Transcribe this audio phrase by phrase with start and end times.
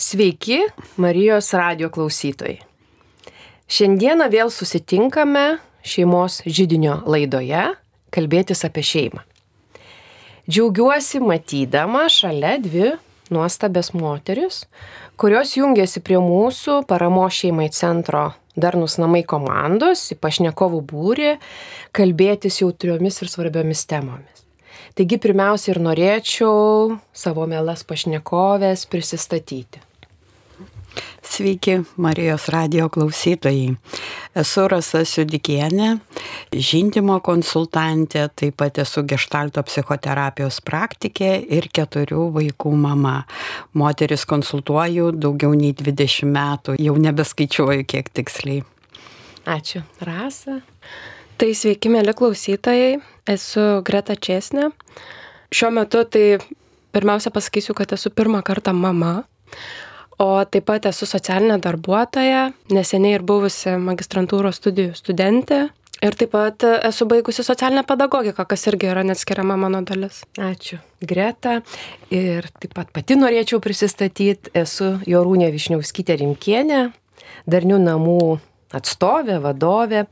[0.00, 0.60] Sveiki,
[0.96, 2.60] Marijos radio klausytojai.
[3.66, 7.64] Šiandieną vėl susitinkame šeimos žydinio laidoje
[8.14, 9.24] kalbėtis apie šeimą.
[10.46, 12.92] Džiaugiuosi matydama šalia dvi
[13.34, 14.60] nuostabės moteris,
[15.18, 21.34] kurios jungiasi prie mūsų paramo šeimai centro Darnus namai komandos į pašnekovų būrį
[21.90, 24.46] kalbėtis jautriomis ir svarbiomis temomis.
[24.94, 29.87] Taigi pirmiausia ir norėčiau savo mielas pašnekovės prisistatyti.
[31.22, 33.76] Sveiki, Marijos radio klausytojai.
[34.38, 35.92] Esu Rasa Siudikienė,
[36.50, 43.20] žindimo konsultantė, taip pat esu gestalto psichoterapijos praktikė ir keturių vaikų mama.
[43.78, 48.64] Moteris konsultuoju daugiau nei 20 metų, jau nebeskaičiuoju kiek tiksliai.
[49.48, 50.60] Ačiū, Rasa.
[51.38, 52.98] Tai sveiki, mėly klausytojai,
[53.30, 54.72] esu Greta Česnė.
[55.54, 56.40] Šiuo metu tai
[56.92, 59.20] pirmiausia pasakysiu, kad esu pirmą kartą mama
[60.18, 65.68] o taip pat esu socialinė darbuotoja, neseniai ir buvusi magistrantūros studijų studentė.
[65.98, 70.20] Ir taip pat esu baigusi socialinę pedagogiką, kas irgi yra neatskiriama mano dalis.
[70.38, 71.56] Ačiū, Greta.
[72.14, 76.84] Ir taip pat pati norėčiau prisistatyti, esu Jorūnė Višniauskytė Rimkienė,
[77.50, 78.20] Darnių namų
[78.78, 80.04] atstovė, vadovė.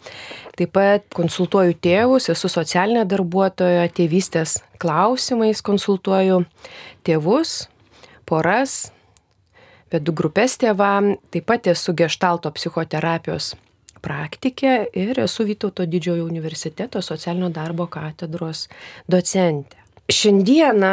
[0.58, 6.42] Taip pat konsultuoju tėvus, esu socialinė darbuotoja, tėvystės klausimais konsultuoju
[7.06, 7.68] tėvus,
[8.26, 8.88] poras,
[9.92, 13.54] vedu grupės tėvam, taip pat esu gestalto psichoterapijos
[14.02, 18.66] praktikė ir esu Vytauto didžiojo universiteto socialinio darbo katedros
[19.10, 19.80] docentė.
[20.12, 20.92] Šiandieną,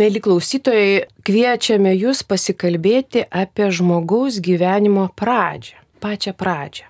[0.00, 6.88] mėly klausytojai, kviečiame jūs pasikalbėti apie žmogaus gyvenimo pradžią, pačią pradžią.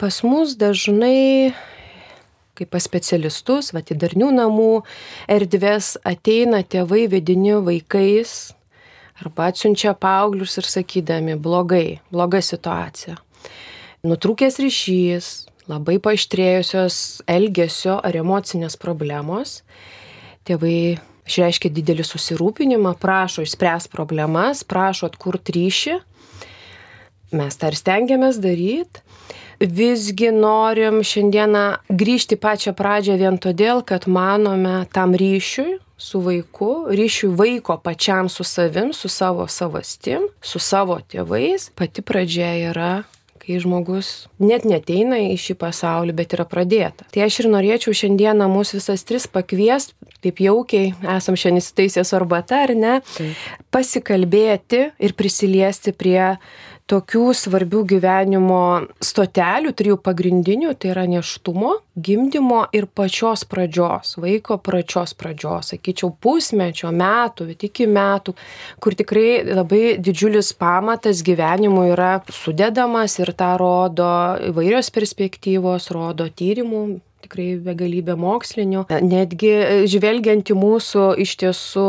[0.00, 1.52] Pas mus dažnai
[2.60, 4.72] kaip pas specialistus, va, į darnių namų
[5.32, 8.52] erdvės ateina tėvai vedini vaikais,
[9.20, 13.18] arba atsiunčia paauglius ir sakydami blogai, bloga situacija.
[14.06, 15.28] Nutrūkęs ryšys,
[15.68, 19.60] labai paaištrėjusios elgesio ar emocinės problemos,
[20.48, 25.98] tėvai išreiškia didelį susirūpinimą, prašo išspręs problemas, prašo atkurti ryšį.
[27.36, 29.04] Mes tą ir stengiamės daryti.
[29.60, 37.30] Visgi norim šiandieną grįžti pačią pradžią vien todėl, kad manome tam ryšiui, su vaiku, ryšių
[37.36, 42.92] vaiko pačiam su savim, su savo savastim, su savo tėvais, pati pradžia yra
[43.40, 47.06] kai žmogus net neteina į šį pasaulį, bet yra pradėta.
[47.10, 52.60] Tai aš ir norėčiau šiandieną mūsų visas tris pakviest, taip jaukiai, esam šiandien įsitaisęs arbata
[52.66, 53.46] ar ne, taip.
[53.72, 56.36] pasikalbėti ir prisiliesti prie
[56.90, 58.62] tokių svarbių gyvenimo
[59.04, 66.90] stotelių, trijų pagrindinių, tai yra neštumo, gimdymo ir pačios pradžios, vaiko pačios pradžios, sakyčiau, pusmečio
[66.94, 68.34] metų, bet iki metų,
[68.82, 74.10] kur tikrai labai didžiulis pamatas gyvenimui yra sudedamas ir tą rodo
[74.50, 76.84] įvairios perspektyvos, rodo tyrimų
[77.30, 78.88] tikrai begalybė mokslinių.
[79.06, 81.86] Netgi žvelgiant į mūsų iš tiesų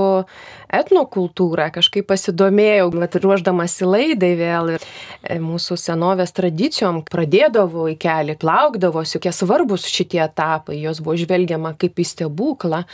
[0.71, 8.37] etnokultūrą, kažkaip pasidomėjau, bet ruoždamasi laidai vėl ir e, mūsų senovės tradicijom pradėdavo į kelią,
[8.39, 12.85] plaukdavosi, kokie svarbus šitie etapai, jos buvo žvelgiama kaip į stebuklą.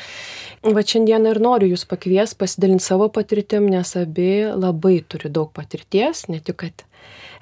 [0.64, 6.26] Va šiandieną ir noriu jūs pakvies pasidalinti savo patirtim, nes abi labai turi daug patirties,
[6.32, 6.88] ne tik, kad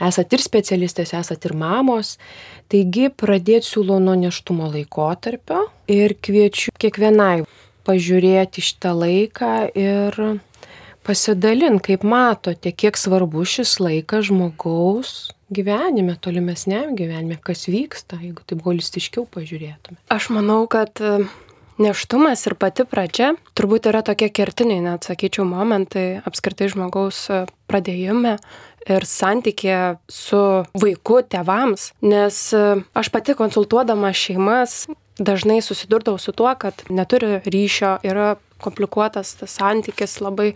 [0.02, 2.16] esat ir specialistės, esat ir mamos.
[2.72, 7.46] Taigi pradėti siūlau nuo neštumo laikotarpio ir kviečiu kiekvienai
[7.86, 10.20] pažiūrėti šitą laiką ir
[11.06, 15.16] pasidalint, kaip matote, kiek svarbu šis laikas žmogaus
[15.54, 20.00] gyvenime, tolimesniam gyvenime, kas vyksta, jeigu taip holistiškiau pažiūrėtume.
[20.14, 21.28] Aš manau, kad e,
[21.82, 28.40] neštumas ir pati pradžia turbūt yra tokie kertiniai, net sakyčiau, momentai apskritai žmogaus e, pradėjime
[28.90, 30.42] ir santykė su
[30.78, 32.64] vaiku tėvams, nes e,
[32.94, 34.86] aš pati konsultuodama šeimas
[35.18, 40.54] dažnai susidurdavau su tuo, kad neturi ryšio, yra komplikuotas tas santykis, labai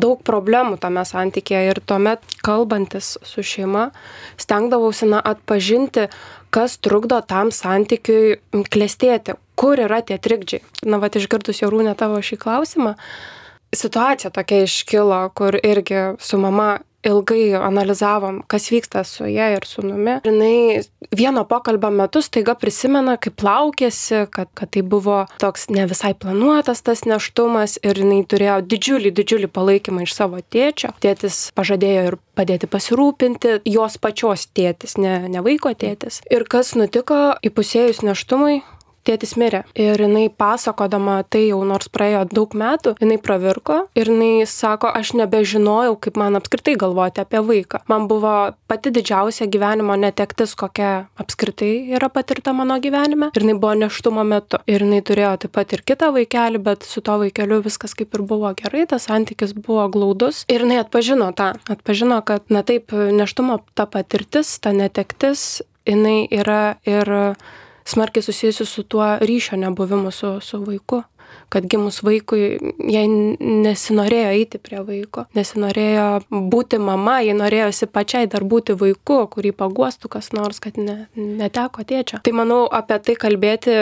[0.00, 3.90] daug problemų tame santykėje ir tuomet kalbantis su šeima
[4.40, 6.08] stengdavausi na, atpažinti,
[6.54, 8.38] kas trukdo tam santykiui
[8.72, 10.64] klestėti, kur yra tie trikdžiai.
[10.88, 12.94] Na, va, išgirdus jau rūnę tavo šį klausimą,
[13.74, 20.18] situacija tokia iškilo, kur irgi su mama ilgai analizavom, kas vyksta su ja ir sunumi.
[20.24, 20.82] Ir jinai
[21.14, 26.82] vieno pokalbio metu staiga prisimena, kaip laukėsi, kad, kad tai buvo toks ne visai planuotas
[26.86, 30.94] tas neštumas ir jinai turėjo didžiulį, didžiulį palaikymą iš savo tėčio.
[31.04, 36.20] Tėtis pažadėjo ir padėti pasirūpinti, jos pačios tėtis, ne, ne vaiko tėtis.
[36.32, 38.62] Ir kas nutiko įpusėjus neštumui,
[39.06, 39.62] tėtis mirė.
[39.78, 45.14] Ir jinai pasakodama tai jau nors praėjo daug metų, jinai pravirko ir jinai sako, aš
[45.20, 47.84] nebežinojau, kaip man apskritai galvoti apie vaiką.
[47.90, 53.30] Man buvo pati didžiausia gyvenimo netektis, kokia apskritai yra patirta mano gyvenime.
[53.34, 54.60] Ir jinai buvo neštumo metu.
[54.70, 58.24] Ir jinai turėjo taip pat ir kitą vaikelį, bet su to vaikeliu viskas kaip ir
[58.26, 60.44] buvo gerai, tas santykis buvo glaudus.
[60.48, 66.76] Ir jinai atpažino tą, atpažino, kad, na taip, neštumo ta patirtis, ta netektis, jinai yra
[66.88, 67.10] ir
[67.84, 71.02] smarkiai susijusi su tuo ryšio nebuvimu su, su vaiku
[71.48, 72.58] kad gimus vaikui
[72.90, 76.06] jai nesinorėjo eiti prie vaiko, nesinorėjo
[76.52, 81.84] būti mama, jai norėjosi pačiai dar būti vaiku, kurį paguostų kas nors, kad ne, neteko
[81.86, 82.22] tėčio.
[82.26, 83.78] Tai manau, apie tai kalbėti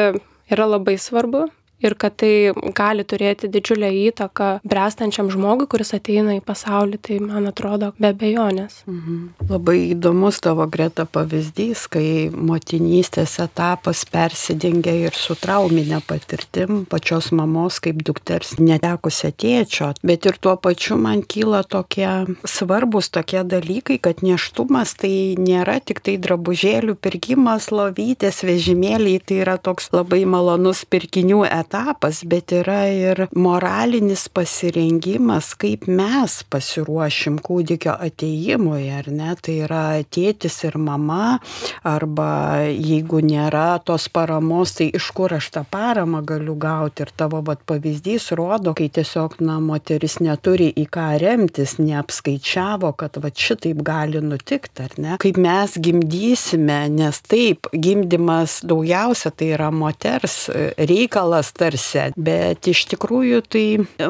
[0.53, 1.47] yra labai svarbu
[1.83, 7.49] ir kad tai gali turėti didžiulę įtaką brestančiam žmogui, kuris ateina į pasaulį, tai man
[7.51, 8.83] atrodo be bejonės.
[8.87, 9.49] Mhm.
[9.51, 17.81] Labai įdomus tavo greta pavyzdys, kai motinystės etapas persidengia ir su trauminė patirtim pačios mamos
[17.83, 22.11] kaip dukters netekusia tėčio, bet ir tuo pačiu man kyla tokie
[22.47, 29.59] svarbus tokie dalykai, kad neštumas tai nėra tik tai drabužėlių pirkimas, lovytės, vežimėliai, tai yra
[29.59, 37.95] toks labai malonus pirkinių etapas etapas, bet yra ir moralinis pasirengimas, kaip mes pasiruošim kūdikio
[37.97, 39.33] ateimui, ar ne?
[39.41, 41.39] Tai yra tėtis ir mama,
[41.85, 47.07] arba jeigu nėra tos paramos, tai iš kur aš tą paramą galiu gauti.
[47.07, 53.17] Ir tavo vat, pavyzdys rodo, kai tiesiog, na, moteris neturi į ką remtis, neapskaičiavo, kad
[53.23, 55.17] va šitaip gali nutikti, ar ne?
[55.23, 63.43] Kaip mes gimdysime, nes taip, gimdymas daugiausia tai yra moters reikalas, tarsi, bet iš tikrųjų
[63.53, 63.65] tai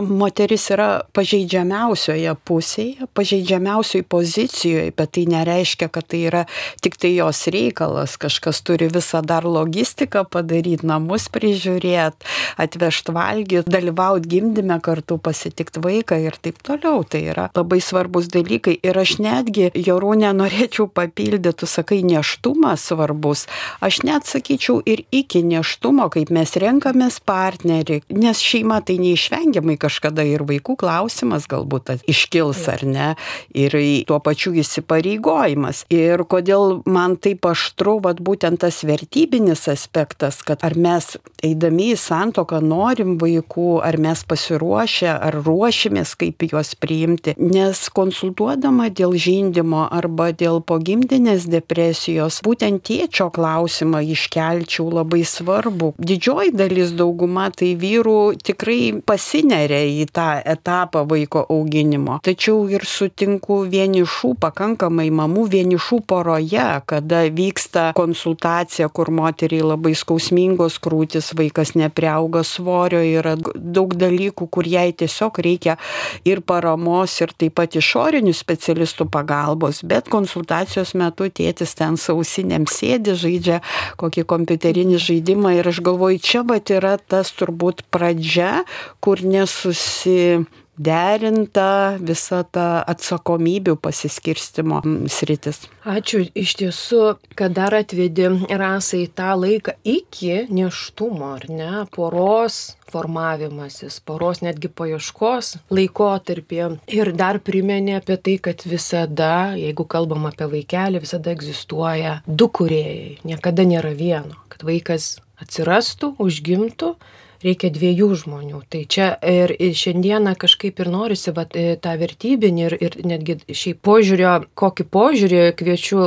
[0.08, 6.44] moteris yra pažeidžiamiausioje pusėje, pažeidžiamiausioje pozicijoje, bet tai nereiškia, kad tai yra
[6.84, 12.28] tik tai jos reikalas, kažkas turi visą dar logistiką padaryti, namus prižiūrėti,
[12.62, 17.02] atvežti valgyti, dalyvauti gimdyme kartu, pasitikti vaiką ir taip toliau.
[17.04, 23.46] Tai yra labai svarbus dalykai ir aš netgi, Jorūnė, norėčiau papildyti, tu sakai, neštumas svarbus.
[23.84, 29.76] Aš net sakyčiau ir iki neštumo, kaip mes renkamės partnerį partnerį, nes šeima tai neišvengiamai
[29.80, 33.08] kažkada ir vaikų klausimas galbūt iškils ar ne,
[33.54, 33.74] ir
[34.08, 35.84] tuo pačiu įsipareigojimas.
[35.92, 41.98] Ir kodėl man taip aštru, vad būtent tas vertybinis aspektas, kad ar mes eidami į
[41.98, 49.86] santoką norim vaikų, ar mes pasiruošę, ar ruošimės, kaip juos priimti, nes konsultuodama dėl žindimo
[49.90, 55.92] arba dėl pogimdinės depresijos, būtent tėčio klausimą iškelčiau labai svarbu.
[55.98, 62.18] Didžioji dalis daugumą dauguma tai vyrų tikrai pasineria į tą etapą vaiko auginimo.
[62.22, 70.80] Tačiau ir sutinku vienišų, pakankamai mamų vienišų poroje, kada vyksta konsultacija, kur moteriai labai skausmingos
[70.82, 75.76] krūtis, vaikas nepriauga svorio, yra daug dalykų, kur jai tiesiog reikia
[76.24, 83.14] ir paramos, ir taip pat išorinių specialistų pagalbos, bet konsultacijos metu tėtis ten sausinėm sėdi,
[83.14, 83.60] žaidžia
[84.00, 88.64] kokį kompiuterinį žaidimą ir aš galvoju, čia va yra tas turbūt pradžia,
[89.04, 90.42] kur nesusi
[90.82, 94.80] derinta visa ta atsakomybių pasiskirstimo
[95.12, 95.66] sritis.
[95.88, 97.02] Ačiū iš tiesų,
[97.36, 105.56] kad dar atvedi rasai tą laiką iki neštumo, ar ne, poros formavimasis, poros netgi paieškos
[105.72, 106.62] laikotarpį.
[106.92, 113.18] Ir dar priminė apie tai, kad visada, jeigu kalbam apie vaikelį, visada egzistuoja du kuriejai,
[113.28, 116.94] niekada nėra vieno, kad vaikas atsirastų, užgimtų,
[117.42, 118.60] reikia dviejų žmonių.
[118.70, 123.80] Tai čia ir šiandieną kažkaip ir norisi vat, e, tą vertybinį ir, ir netgi šiaip
[123.84, 126.02] požiūrio, kokį požiūrį kviečiu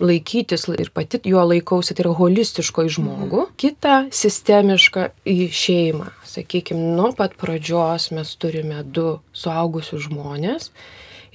[0.00, 3.56] laikytis ir pati juo laikausi, tai yra holistiško į žmogų, mhm.
[3.60, 6.12] kitą sistemišką į šeimą.
[6.28, 10.72] Sakykime, nuo pat pradžios mes turime du suaugusius žmonės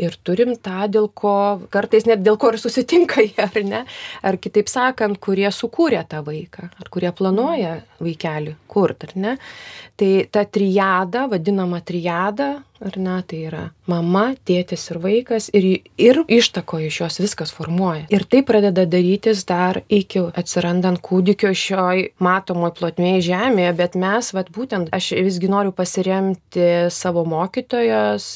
[0.01, 1.35] ir turim tą, dėl ko,
[1.73, 3.83] kartais net dėl ko ir susitinka jie, ar ne,
[4.23, 9.37] ar kitaip sakant, kurie sukūrė tą vaiką, ar kurie planuoja vaikelį kurt, ar ne.
[9.99, 15.67] Tai ta trijada, vadinama trijada, ar ne, tai yra mama, tėtis ir vaikas ir,
[16.01, 18.07] ir ištako iš jos viskas formuoja.
[18.13, 24.51] Ir tai pradeda darytis dar iki atsirandant kūdikio šioj matomoj plotmėje žemėje, bet mes, vad
[24.55, 28.27] būtent, aš visgi noriu pasiremti savo mokytojos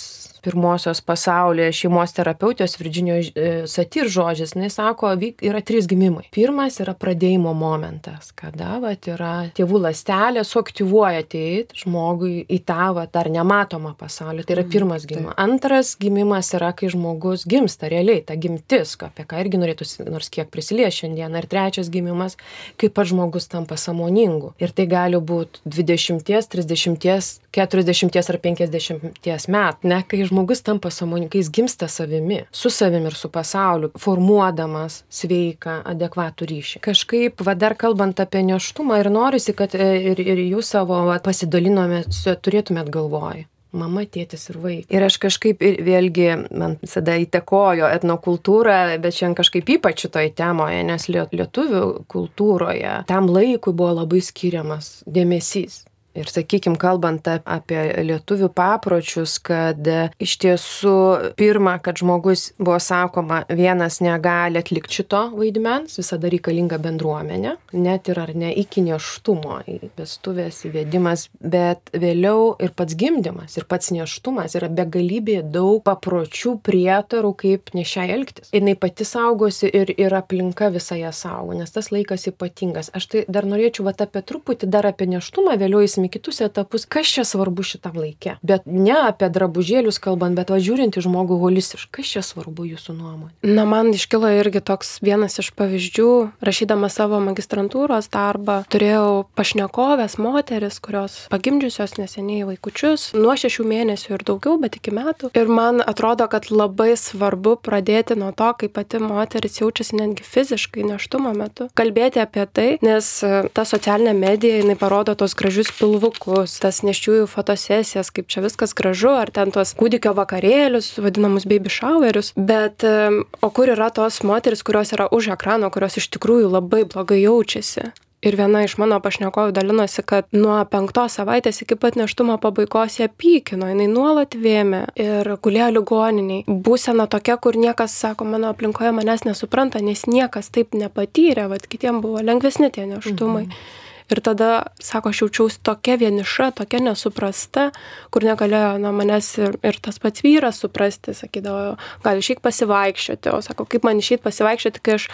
[0.43, 5.13] pirmosios pasaulyje šeimos terapeutės Virginijos e, Satir žodžiais, jis sako,
[5.43, 6.27] yra trys gimimai.
[6.33, 13.13] Pirmas yra pradėjimo momentas, kada vat, yra tėvų lastelė suaktyvuoja ateit žmogui į tą vat,
[13.15, 14.45] dar nematomą pasaulį.
[14.45, 15.37] Tai yra mhm, pirmas gimimas.
[15.41, 20.51] Antras gimimas yra, kai žmogus gimsta realiai, ta gimtis, apie ką irgi norėtų nors kiek
[20.53, 21.35] prisilies šiandien.
[21.37, 22.37] Ir trečias gimimas,
[22.79, 24.53] kai pats žmogus tampa samoningu.
[24.61, 31.31] Ir tai gali būti 20, 30, 40 ar 50 metų, ne, kai žmogus tampa samoningu,
[31.33, 36.81] kai jis gimsta savimi, su savimi ir su pasauliu, formuodamas sveiką, adekvatų ryšį.
[36.87, 41.19] Kažkaip, va dar kalbant apie neštumą ir norisi, kad e, ir, ir jūs savo va,
[41.23, 42.03] pasidalinome,
[42.43, 44.95] turėtumėt galvoj mama, tėtis ir vaikai.
[44.95, 50.81] Ir aš kažkaip ir vėlgi, man visada įtakojo etnokultūrą, bet šiandien kažkaip ypač šitoje temoje,
[50.87, 55.83] nes lietuvių kultūroje tam laikui buvo labai skiriamas dėmesys.
[56.17, 59.77] Ir sakykime, kalbant apie lietuvių papročius, kad
[60.23, 60.97] iš tiesų
[61.37, 68.21] pirma, kad žmogus buvo sakoma, vienas negali atlikti šito vaidmens, visada reikalinga bendruomenė, net ir
[68.23, 69.59] ar ne iki neštumo,
[69.99, 77.33] vestuvės įvedimas, bet vėliau ir pats gimdymas, ir pats neštumas yra begalybė daug papročių prietarų,
[77.37, 78.49] kaip nešiai elgtis.
[78.49, 82.89] Ir jinai pati saugosi ir, ir aplinka visą ją saugo, nes tas laikas ypatingas.
[82.97, 86.87] Aš tai dar norėčiau va apie truputį, dar apie neštumą, vėliau įsime į kitus etapus,
[86.89, 88.37] kas čia svarbu šitam laikė.
[88.47, 93.31] Bet ne apie drabužėlius kalbant, bet važiuojant į žmogų holistiškai, kas čia svarbu jūsų nuomonė?
[93.47, 96.09] Na, man iškilo irgi toks vienas iš pavyzdžių,
[96.45, 104.25] rašydama savo magistrantūros darbą, turėjau pašnekovės moteris, kurios pagimdžiusios neseniai vaikučius, nuo šešių mėnesių ir
[104.27, 105.31] daugiau, bet iki metų.
[105.37, 110.85] Ir man atrodo, kad labai svarbu pradėti nuo to, kaip pati moteris jaučiasi netgi fiziškai
[110.87, 111.69] neštumo metu.
[111.77, 113.09] Kalbėti apie tai, nes
[113.53, 118.75] ta socialinė medija, jinai parodo tos gražius pilvus pilvukus, tas neščiųjų fotosesijas, kaip čia viskas
[118.77, 124.63] gražu, ar ten tuos kūdikio vakarėlius, vadinamus baby showerius, bet o kur yra tos moteris,
[124.63, 127.91] kurios yra už ekrano, kurios iš tikrųjų labai blogai jaučiasi.
[128.25, 133.11] Ir viena iš mano pašnekovų dalinosi, kad nuo penktos savaitės iki pat neštumo pabaigos ją
[133.13, 136.41] pykino, jinai nuolat vėmė ir gulėjo ligoniniai.
[136.49, 142.01] Būsena tokia, kur niekas, sako, mano aplinkoje manęs nesupranta, nes niekas taip nepatyrė, vad kitiem
[142.01, 143.45] buvo lengvesni tie neštumai.
[143.45, 143.85] Mhm.
[144.07, 147.65] Ir tada, sako, aš jaučiausi tokia vieniša, tokia nesuprasta,
[148.13, 153.41] kur negalėjo na, manęs ir, ir tas pats vyras suprasti, sakydavo, gal išeik pasivaikščioti, o
[153.43, 155.09] sako, kaip man išeik pasivaikščioti, kai aš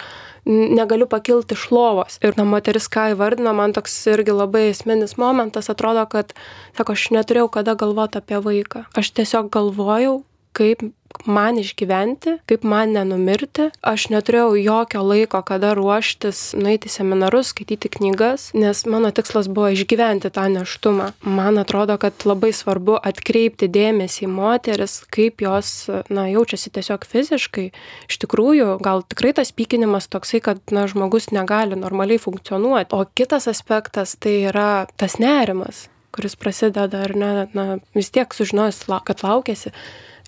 [0.46, 2.20] negaliu pakilti iš lovos.
[2.22, 6.30] Ir na, moteris ką įvardino, man toks irgi labai esminis momentas, atrodo, kad,
[6.78, 8.86] sako, aš neturėjau kada galvoti apie vaiką.
[8.94, 10.20] Aš tiesiog galvojau,
[10.54, 10.82] kaip
[11.26, 13.68] man išgyventi, kaip man nenumirti.
[13.86, 20.32] Aš neturėjau jokio laiko, kada ruoštis, nueiti seminarus, skaityti knygas, nes mano tikslas buvo išgyventi
[20.34, 21.12] tą neštumą.
[21.22, 25.72] Man atrodo, kad labai svarbu atkreipti dėmesį į moteris, kaip jos
[26.10, 27.70] na, jaučiasi tiesiog fiziškai.
[28.10, 32.94] Iš tikrųjų, gal tikrai tas pykinimas toksai, kad na, žmogus negali normaliai funkcionuoti.
[32.94, 37.64] O kitas aspektas tai yra tas nerimas kuris prasideda ar ne, na,
[37.96, 39.72] vis tiek sužinojus, kad laukėsi,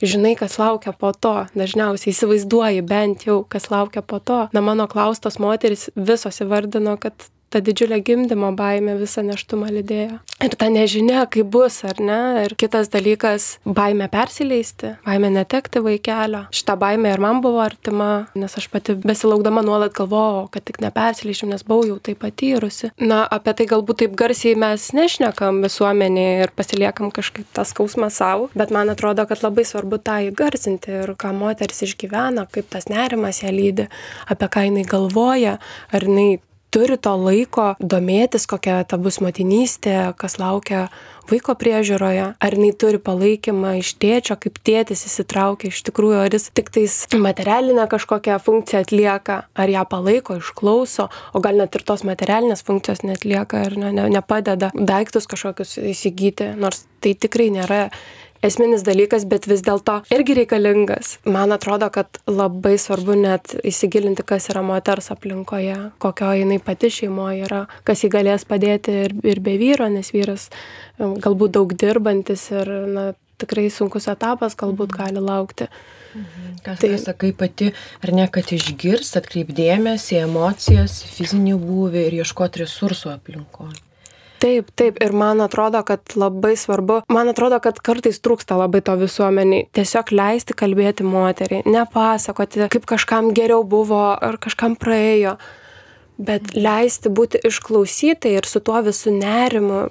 [0.03, 4.47] žinai, kas laukia po to, dažniausiai įsivaizduoji bent jau, kas laukia po to.
[4.53, 10.19] Na, mano klaustos moteris visos įvardino, kad ta didžiulė gimdymo baimė visą neštumą lydėjo.
[10.45, 12.19] Ir ta nežinia, kaip bus, ar ne.
[12.45, 16.47] Ir kitas dalykas- baimė persileisti, baimė netekti vaikelio.
[16.50, 21.49] Šitą baimę ir man buvo artima, nes aš pati besilaukdama nuolat galvojau, kad tik nepersileišim,
[21.49, 22.91] nes buvau jau tai patyrusi.
[22.99, 28.50] Na, apie tai galbūt taip garsiai mes nešnekam visuomenėje ir pasiliekam kažkaip tą skausmą savo,
[28.55, 33.43] bet man atrodo, kad labai svarbu tą įgarsinti ir ką moteris išgyvena, kaip tas nerimas
[33.43, 33.88] ją lydi,
[34.29, 35.59] apie ką jinai galvoja,
[35.93, 36.41] ar jinai
[36.75, 40.87] turi to laiko domėtis, kokia ta bus motinystė, kas laukia
[41.31, 46.51] vaiko priežiūroje, ar jinai turi palaikymą iš tėčio, kaip tėtis įsitraukia iš tikrųjų, ar jis
[46.55, 52.07] tik tais materialinę kažkokią funkciją atlieka, ar ją palaiko, išklauso, o gal net ir tos
[52.07, 57.87] materialinės funkcijos netlieka ir ne, ne, nepadeda daiktus kažkokius įsigyti, nors tai tikrai nėra
[58.45, 61.16] esminis dalykas, bet vis dėlto irgi reikalingas.
[61.25, 67.47] Man atrodo, kad labai svarbu net įsigilinti, kas yra moters aplinkoje, kokio jinai pati šeimoje
[67.49, 70.50] yra, kas jį galės padėti ir, ir be vyro, nes vyras
[70.99, 73.07] galbūt daug dirbantis ir na,
[73.40, 74.99] tikrai sunkus etapas galbūt mhm.
[75.00, 75.71] gali laukti.
[76.16, 76.52] Mhm.
[76.64, 83.12] Kas tai sakai pati, ar ne, kad išgirst, atkreipdėmėsi, emocijas, fizinį būvį ir ieškoti resursų
[83.12, 83.86] aplinkoje.
[84.43, 88.97] Taip, taip, ir man atrodo, kad labai svarbu, man atrodo, kad kartais trūksta labai to
[89.00, 95.38] visuomeniai, tiesiog leisti kalbėti moteriai, nepasakoti, kaip kažkam geriau buvo ar kažkam praėjo,
[96.21, 99.87] bet leisti būti išklausytai ir su tuo visų nerimu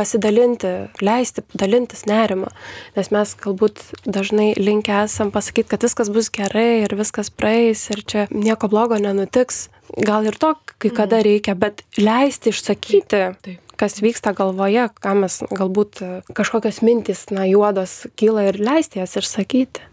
[0.00, 0.72] pasidalinti,
[1.04, 2.50] leisti dalintis nerimą,
[2.96, 8.04] nes mes galbūt dažnai linkę esam pasakyti, kad viskas bus gerai ir viskas praeis ir
[8.08, 9.68] čia nieko blogo nenutiks.
[10.06, 11.26] Gal ir to kai kada mhm.
[11.26, 16.02] reikia, bet leisti išsakyti, taip, taip kas vyksta galvoje, ką mes galbūt
[16.36, 19.86] kažkokios mintys, na, juodos kyla ir leisti jas išsakyti.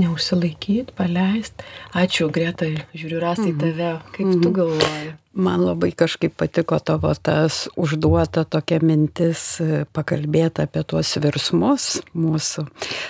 [0.00, 1.66] Neužsilaikyti, paleisti.
[1.94, 2.66] Ačiū, Greta,
[2.96, 3.60] žiūriu rasai mhm.
[3.60, 3.90] tave.
[4.16, 4.42] Kaip -hmm.
[4.42, 4.56] tu mhm.
[4.56, 5.12] galvoji?
[5.34, 12.62] Man labai kažkaip patiko tavo tas užduota tokia mintis e, pakalbėti apie tuos virsmus mūsų,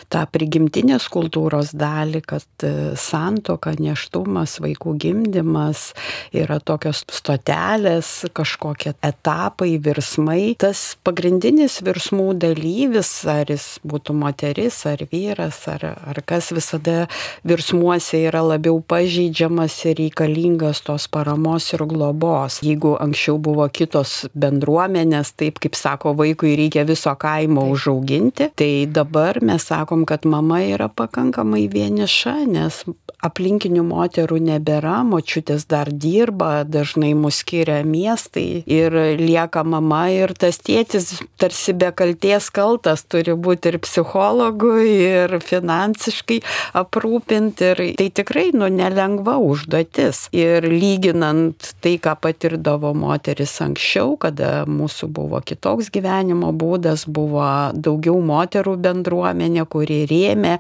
[0.09, 5.91] tą prigimtinės kultūros dalį, kad e, santoka, neštumas, vaikų gimdymas
[6.33, 10.55] yra tokios stotelės, kažkokie etapai, virsmai.
[10.57, 17.05] Tas pagrindinis virsmų dalyvis, ar jis būtų moteris, ar vyras, ar, ar kas visada
[17.45, 22.63] virsmuose yra labiau pažeidžiamas ir reikalingas tos paramos ir globos globos.
[22.63, 29.41] Jeigu anksčiau buvo kitos bendruomenės, taip kaip sako, vaikui reikia viso kaimo užauginti, tai dabar
[29.43, 32.85] mes sakom, kad mama yra pakankamai vieniša, nes
[33.25, 40.59] aplinkinių moterų nebėra, močiutės dar dirba, dažnai mus skiria miestai ir lieka mama ir tas
[40.61, 46.41] tėtis tarsi be kalties kaltas turi būti ir psichologų, ir finansiškai
[46.81, 47.71] aprūpinti.
[47.75, 50.27] Ir tai tikrai nu, nelengva užduotis.
[50.37, 58.21] Ir lyginant tai, ką patirdavo moteris anksčiau, kada mūsų buvo kitoks gyvenimo būdas, buvo daugiau
[58.25, 60.59] moterų bendruomenė, kuri rėmė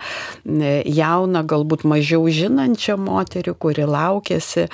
[1.00, 4.68] jauną, galbūt mažiau žinančią moterį, kuri laukėsi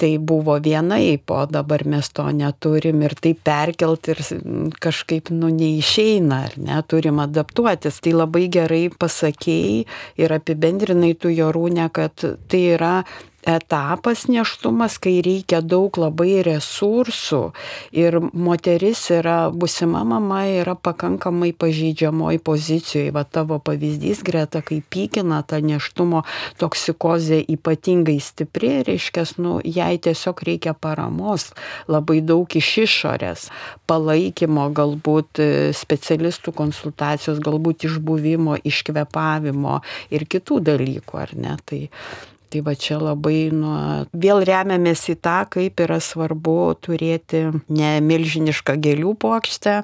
[0.00, 4.22] tai buvo vienaip, o dabar mes to neturim ir tai perkelt ir
[4.80, 8.00] kažkaip, nu, neišeina, ar ne, turim adaptuotis.
[8.00, 9.84] Tai labai gerai pasakėjai
[10.24, 12.16] ir apibendrinai tu jo rūnę, kad
[12.48, 12.94] tai yra
[13.46, 17.40] etapas neštumas, kai reikia daug labai resursų
[17.96, 23.12] ir moteris yra, busima mama yra pakankamai pažydžiamoj pozicijoje.
[23.14, 26.22] Va tavo pavyzdys, Greta, kai pykina ta neštumo
[26.60, 31.50] toksikozė ypatingai stipri, reiškia, nu, jai tiesiog reikia paramos,
[31.88, 33.48] labai daug iš išorės,
[33.90, 35.42] palaikymo, galbūt
[35.76, 39.80] specialistų konsultacijos, galbūt išbuvimo, iškvepavimo
[40.12, 41.56] ir kitų dalykų, ar ne?
[41.64, 41.80] Tai
[42.50, 43.76] Tai va čia labai nuo,
[44.10, 49.76] vėl remiamės į tą, kaip yra svarbu turėti ne milžinišką gėlių plokštę,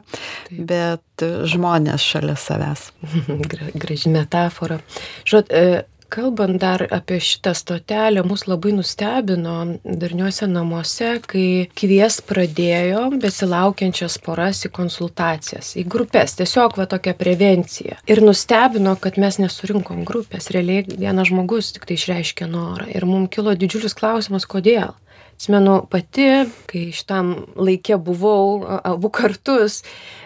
[0.51, 2.89] bet žmonės šalia savęs.
[3.81, 4.81] Graži metafora.
[5.23, 13.09] Žinot, e, Kalbant dar apie šitą stotelę, mus labai nustebino darniuose namuose, kai kvies pradėjo
[13.23, 17.99] besilaukiančias poras į konsultacijas, į grupės, tiesiog va tokia prevencija.
[18.07, 22.87] Ir nustebino, kad mes nesurinkom grupės, realiai vienas žmogus tik tai išreiškė norą.
[22.95, 24.95] Ir mums kilo didžiulis klausimas, kodėl.
[25.37, 26.31] Atsimenu pati,
[26.65, 29.83] kai šitam laikė buvau abu kartus,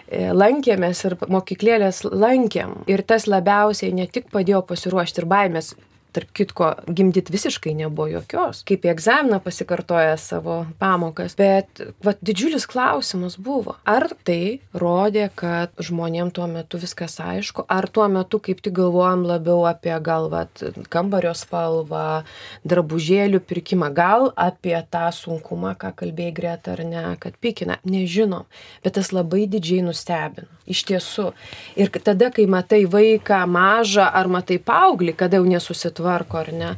[0.07, 2.77] e, lankėmės ir mokyklėlės lankėm.
[2.87, 5.73] Ir tas labiausiai ne tik padėjo pasiruošti ir baimės
[6.11, 8.61] tarp kitko gimdyt visiškai nebuvo jokios.
[8.67, 11.35] Kaip į egzaminą pasikartoja savo pamokas.
[11.39, 17.87] Bet vat didžiulis klausimas buvo ar tai rodė kad žmonėm tuo metu viskas aišku ar
[17.87, 22.23] tuo metu kaip tik galvojom labiau apie gal vat kambario spalvą
[22.67, 27.79] drabužėlių pirkimą gal apie tą sunkumą ką kalbėjai greta ar ne kad pykina.
[27.87, 28.47] Nežinom.
[28.83, 30.49] Bet tas labai didžiai nustebino.
[30.71, 31.31] Iš tiesų.
[31.79, 36.69] Ir tada kai matai vaiką mažą ar matai paauglį kada jau nesusitvarko tvarko ar ne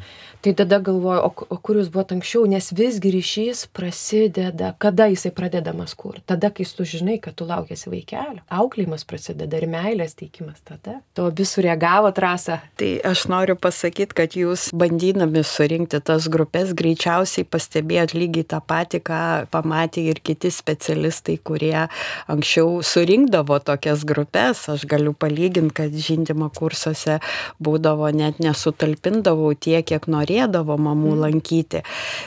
[0.44, 2.44] tai tada galvoju o o kur jūs buvot anksčiau?
[2.52, 6.18] Nes visgi ryšys prasideda kada jisai pradedamas kur?
[6.28, 8.44] Tada kai tu žinai kad tu laukiesi vaikelio.
[8.52, 11.00] Auklėjimas prasideda ir meilės teikimas tada.
[11.16, 12.60] Tu abi sureagavot rasa?
[12.76, 19.04] Tai aš noriu pasakyt kad jūs bandydami surinkti tas grupes greičiausiai pastebėjot lygiai tą patį
[19.08, 19.22] ką
[19.54, 21.88] pamatė ir kiti specialistai kurie
[22.28, 24.68] anksčiau surinkdavo tokias grupes.
[24.76, 27.22] Aš galiu palygint kad žindymo kursuose
[27.64, 31.22] būdavo net nesutalpindavau tiek kiek norėjau norėdavo mamų mhm.
[31.24, 31.82] lankyti.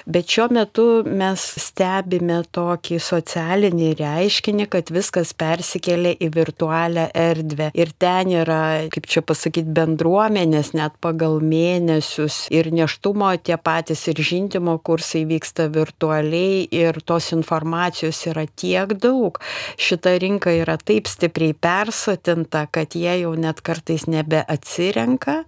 [0.06, 7.70] Bet šiuo metu mes stebime tokį socialinį reiškinį, kad viskas persikėlė į virtualią erdvę.
[7.74, 14.20] Ir ten yra, kaip čia pasakyti, bendruomenės net pagal mėnesius ir neštumo tie patys ir
[14.20, 19.40] žindimo kursai vyksta virtualiai ir tos informacijos yra tiek daug.
[19.76, 25.42] Šita rinka yra taip stipriai persotinta, kad jie jau net kartais nebeatsirenka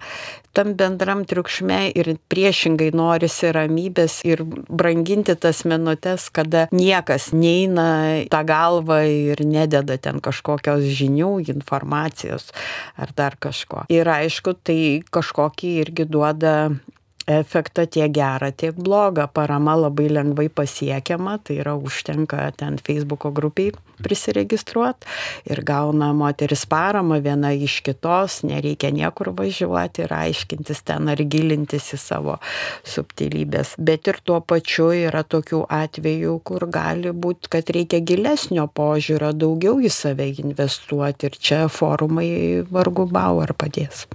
[0.59, 8.43] tam bendram triukšme ir priešingai norisi ramybės ir branginti tas minutės, kada niekas neina tą
[8.49, 12.51] galvą ir nededa ten kažkokios žinių, informacijos
[12.99, 13.87] ar dar kažko.
[13.93, 14.81] Ir aišku, tai
[15.15, 16.57] kažkokį irgi duoda
[17.29, 19.29] efektą tiek gerą, tiek blogą.
[19.29, 25.07] Parama labai lengvai pasiekiama, tai yra užtenka ten Facebook'o grupiai prisiregistruoti
[25.51, 31.91] ir gauna moteris paramą viena iš kitos, nereikia niekur važiuoti ir aiškintis ten ar gilintis
[31.95, 32.39] į savo
[32.87, 33.75] subtilybės.
[33.79, 39.83] Bet ir tuo pačiu yra tokių atvejų, kur gali būti, kad reikia gilesnio požiūrio, daugiau
[39.83, 42.31] į save investuoti ir čia forumai
[42.71, 44.07] vargu bau ar padės.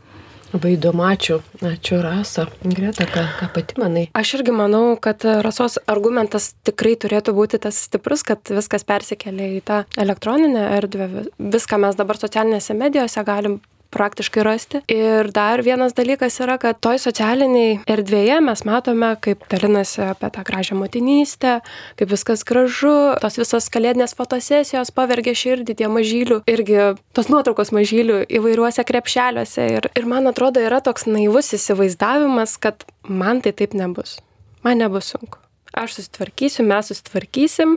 [0.53, 1.39] Labai įdomu, ačiū.
[1.65, 2.45] Ačiū Rasa.
[2.61, 4.03] Greta, ką, ką pati manai?
[4.13, 9.63] Aš irgi manau, kad Rasos argumentas tikrai turėtų būti tas stiprus, kad viskas persikelia į
[9.65, 11.09] tą elektroninę erdvę.
[11.57, 13.57] Viską mes dabar socialinėse medijose galim
[13.93, 14.81] praktiškai rasti.
[14.91, 20.45] Ir dar vienas dalykas yra, kad toj socialiniai erdvėje mes matome, kaip dalinasi apie tą
[20.47, 21.59] gražią motinystę,
[21.99, 26.79] kaip viskas gražu, tos visos kalėdinės fotosesijos pavergia širdį tie mažylių, irgi
[27.15, 29.69] tos nuotraukos mažylių įvairiuose krepšeliuose.
[29.77, 34.19] Ir, ir man atrodo yra toks naivus įsivaizdavimas, kad man tai taip nebus.
[34.63, 35.42] Man nebus sunku
[35.73, 37.75] aš susitvarkysiu, mes susitvarkysim,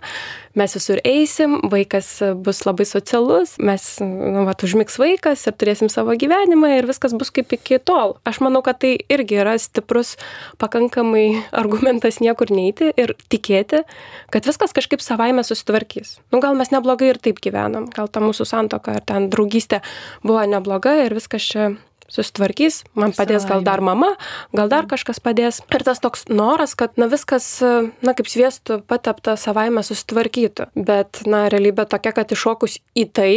[0.56, 2.08] mes visur eisim, vaikas
[2.44, 7.32] bus labai socialus, mes, nu, va, užmiks vaikas ir turėsim savo gyvenimą ir viskas bus
[7.34, 8.16] kaip iki tol.
[8.28, 10.14] Aš manau, kad tai irgi yra stiprus
[10.62, 11.26] pakankamai
[11.62, 13.82] argumentas niekur neiti ir tikėti,
[14.34, 16.18] kad viskas kažkaip savaime susitvarkys.
[16.34, 19.82] Nu, gal mes neblogai ir taip gyvenam, gal ta mūsų santoka ar ten draugystė
[20.26, 21.70] buvo nebloga ir viskas čia
[22.12, 24.12] susitvarkys, man padės gal dar mama,
[24.56, 25.62] gal dar kažkas padės.
[25.74, 30.70] Ir tas toks noras, kad na viskas, na kaip sviestų patapta savaime susitvarkytų.
[30.76, 33.32] Bet na realybė tokia, kad iššokus į tai,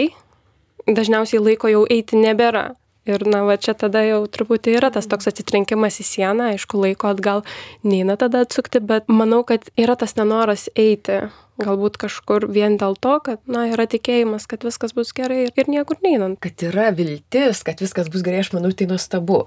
[0.88, 2.72] dažniausiai laiko jau eiti nebėra.
[3.10, 7.10] Ir na, va čia tada jau truputį yra tas toks atsitrenkimas į sieną, aišku, laiko
[7.10, 7.46] atgal
[7.82, 11.24] neina tada atsukti, bet manau, kad yra tas nenoras eiti
[11.60, 16.00] galbūt kažkur vien dėl to, kad, na, yra tikėjimas, kad viskas bus gerai ir niekur
[16.06, 16.40] neinant.
[16.44, 19.42] Kad yra viltis, kad viskas bus gerai, aš manau, tai nuostabu.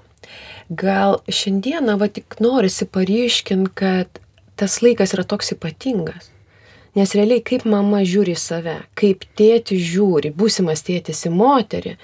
[0.69, 4.21] Gal šiandieną, va tik norisi paryškinti, kad
[4.59, 6.32] tas laikas yra toks ypatingas.
[6.93, 11.97] Nes realiai kaip mama žiūri į save, kaip tėti žiūri, būsimas tėtis į moterį,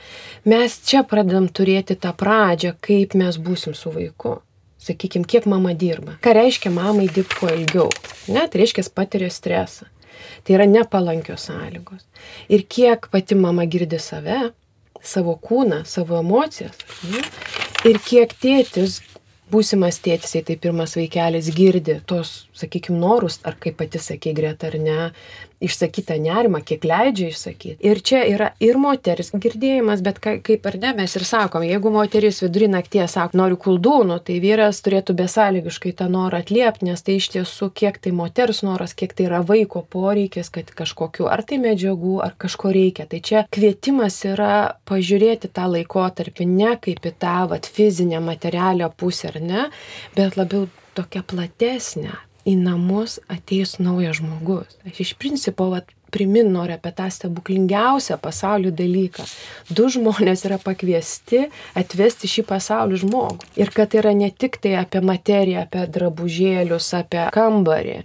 [0.49, 4.39] mes čia pradedam turėti tą pradžią, kaip mes būsim su vaiku
[4.79, 6.15] sakykime, kiek mama dirba.
[6.23, 7.89] Ką reiškia mamai dirbti kuo ilgiau?
[8.31, 9.89] Ne, tai reiškia patiria stresą.
[10.43, 12.05] Tai yra nepalankios sąlygos.
[12.51, 14.51] Ir kiek pati mama girdi save,
[15.03, 16.79] savo kūną, savo emocijas.
[17.11, 17.23] Ne?
[17.87, 18.99] Ir kiek tėtis,
[19.51, 24.69] būsimas tėtis, jei tai pirmas vaikelis, girdi tos, sakykime, norus, ar kaip pati sakė Greta,
[24.69, 24.99] ar ne,
[25.59, 27.77] išsakytą nerimą, kiek leidžia išsakyti.
[27.83, 31.91] Ir čia yra ir moteris girdėjimas, bet ka, kaip ar ne, mes ir sakom, jeigu
[31.91, 37.17] moteris vidurį nakties sako, noriu kuldūnų, tai vyras turėtų besąlygiškai tą norą atliepti, nes tai
[37.19, 41.59] iš tiesų kiek tai moters noras, kiek tai yra vaiko poreikis, kad kažkokiu ar tai
[41.61, 43.07] medžiagų, ar kažko reikia.
[43.09, 49.33] Tai čia kvietimas yra pažiūrėti tą laikotarpį ne kaip į tą vat, fizinę, materialią pusę,
[49.33, 49.67] ar ne,
[50.15, 52.15] bet labiau tokia platesnė,
[52.47, 54.77] į namus ateis naujas žmogus.
[54.87, 59.25] Aš iš principo vat, primin noriu apie tą stebuklingiausią pasaulio dalyką.
[59.69, 61.45] Du žmonės yra pakviesti
[61.77, 63.49] atvesti šį pasaulį žmogų.
[63.61, 67.97] Ir kad yra ne tik tai apie materiją, apie drabužėlius, apie kambarį,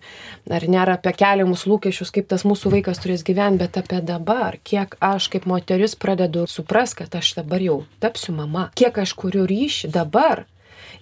[0.53, 4.99] ar nėra apie keliamus lūkesčius, kaip tas mūsų vaikas turės gyventi, bet apie dabar, kiek
[5.01, 9.95] aš kaip moteris pradedu supras, kad aš dabar jau tapsiu mama, kiek aš kuriu ryšį
[9.95, 10.45] dabar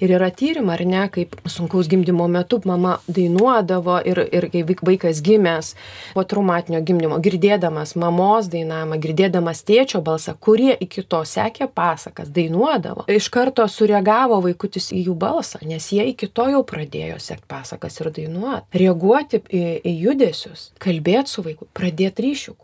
[0.03, 5.21] Ir yra tyrimai, ar ne, kaip sunkaus gimdymo metu mama dainuodavo ir, ir kai vaikas
[5.23, 5.73] gimęs
[6.17, 13.07] po traumatinio gimdymo, girdėdamas mamos dainavimą, girdėdamas tėčio balsą, kurie iki to sekė pasakas, dainuodavo,
[13.07, 18.03] iš karto sureagavo vaikutis į jų balsą, nes jie iki to jau pradėjo sekti pasakas
[18.03, 22.57] ir dainuoti, reaguoti į, į judesius, kalbėti su vaiku, pradėti ryšių.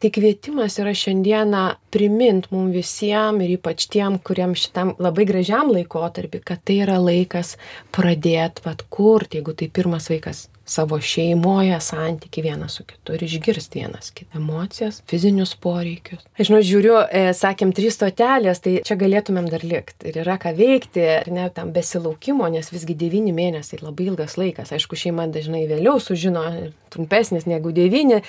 [0.00, 1.62] Tai kvietimas yra šiandieną
[1.94, 7.56] primint mums visiems ir ypač tiem, kuriem šitam labai gražiam laikotarpį, kad tai yra laikas
[7.96, 13.78] pradėti vat kurti, jeigu tai pirmas vaikas savo šeimoje santyki vienas su kitu ir išgirsti
[13.78, 16.24] vienas kitą emocijas, fizinius poreikius.
[16.38, 20.10] Aš žinau, žiūriu, e, sakėm, trys stotelės, tai čia galėtumėm dar likti.
[20.10, 24.74] Ir yra ką veikti, ir ne tam besilaukimo, nes visgi devyni mėnesiai labai ilgas laikas.
[24.74, 26.44] Aišku, šeima dažnai vėliau sužino,
[26.90, 28.22] trumpesnis negu devyni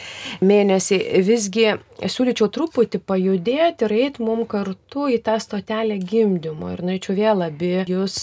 [0.45, 1.23] mėnesiai.
[1.25, 6.71] Visgi siūlyčiau truputį pajudėti ir eiti mum kartu į tą stotelę gimdymo.
[6.75, 8.19] Ir norėčiau vėl abi jūs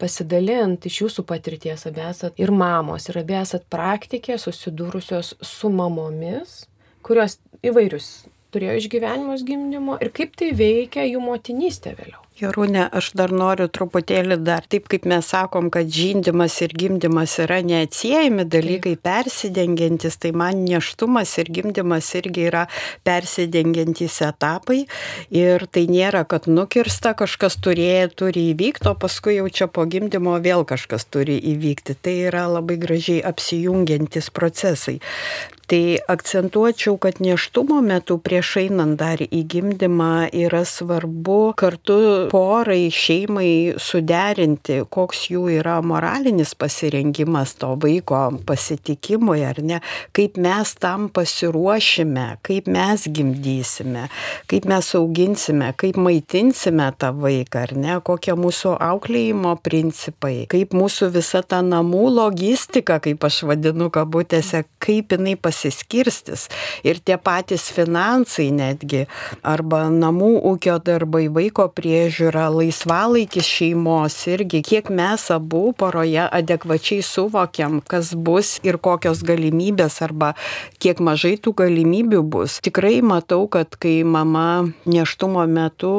[0.00, 5.70] pasidalinti iš jūsų patirties, abi esat ir mamos, ir abi abi esat praktikė susidūrusios su
[5.72, 6.66] mamomis,
[7.02, 12.21] kurios įvairius turėjo išgyvenimus gimdymo ir kaip tai veikia jų motinystė vėliau.
[12.32, 17.58] Jarūne, aš dar noriu truputėlį dar, taip kaip mes sakom, kad žindimas ir gimdymas yra
[17.60, 22.64] neatsiejami dalykai, persidengiantis, tai man neštumas ir gimdymas irgi yra
[23.04, 24.80] persidengiantys etapai
[25.28, 30.38] ir tai nėra, kad nukirsta kažkas turėjo, turi įvykti, o paskui jau čia po gimdymo
[30.40, 32.00] vėl kažkas turi įvykti.
[32.00, 35.02] Tai yra labai gražiai apsijungiantis procesai.
[35.72, 41.94] Tai akcentuočiau, kad neštumo metu prieš einant dar į gimdymą yra svarbu kartu
[42.28, 49.78] porai, šeimai suderinti, koks jų yra moralinis pasirengimas to vaiko pasitikimui ar ne,
[50.12, 54.04] kaip mes tam pasiruošime, kaip mes gimdysime,
[54.52, 61.14] kaip mes auginsime, kaip maitinsime tą vaiką ar ne, kokie mūsų auklėjimo principai, kaip mūsų
[61.16, 66.48] visa ta namų logistika, kaip aš vadinu kabutėse, kaip jinai pasitikė pasiskirstys
[66.82, 69.06] ir tie patys finansai netgi,
[69.42, 77.80] arba namų ūkio darbai, vaiko priežiūra, laisvalaikis šeimos irgi, kiek mes abu poroje adekvačiai suvokiam,
[77.80, 80.32] kas bus ir kokios galimybės, arba
[80.82, 82.58] kiek mažai tų galimybių bus.
[82.64, 85.92] Tikrai matau, kad kai mama neštumo metu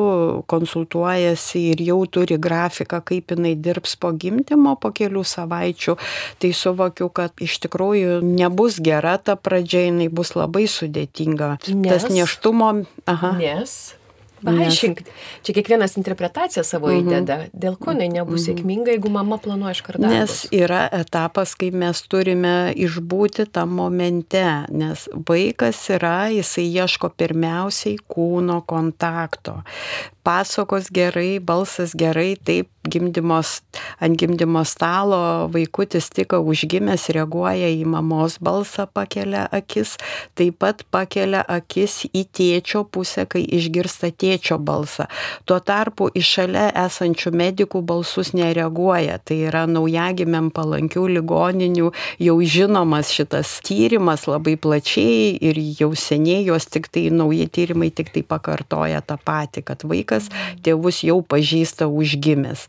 [0.48, 5.98] konsultuojasi ir jau turi grafiką, kaip jinai dirbs po gimdymo po kelių savaičių,
[6.44, 11.58] tai suvokiu, kad iš tikrųjų nebus gera ta pradžia jinai bus labai sudėtinga.
[11.70, 12.72] Nes, Tas neštumo.
[13.06, 13.36] Aha.
[13.38, 13.94] Nes
[14.44, 15.02] Paaiškink,
[15.44, 17.00] čia kiekvienas interpretaciją savo mhm.
[17.02, 18.46] įdeda, dėl ko jinai nebus mhm.
[18.48, 20.04] sėkminga, jeigu mama planuoja iš karto.
[20.04, 28.00] Nes yra etapas, kai mes turime išbūti tam momente, nes vaikas yra, jisai ieško pirmiausiai
[28.12, 29.62] kūno kontakto
[30.24, 33.62] pasakos gerai, balsas gerai, taip gimdymos,
[34.04, 39.96] ant gimdymo stalo vaikutis tik užgimęs reaguoja į mamos balsą, pakelia akis,
[40.36, 45.08] taip pat pakelia akis į tėčio pusę, kai išgirsta tėčio balsą.
[45.48, 49.20] Tuo tarpu iš šalia esančių medikų balsus nereaguoja.
[49.24, 51.92] Tai yra naujagimiam palankių ligoninių
[52.24, 58.12] jau žinomas šitas tyrimas labai plačiai ir jau seniai jos tik tai nauji tyrimai tik
[58.14, 60.30] tai pakartoja tą patį, kad vaikas vaikas
[60.64, 62.68] tėvus jau pažįsta užgimęs.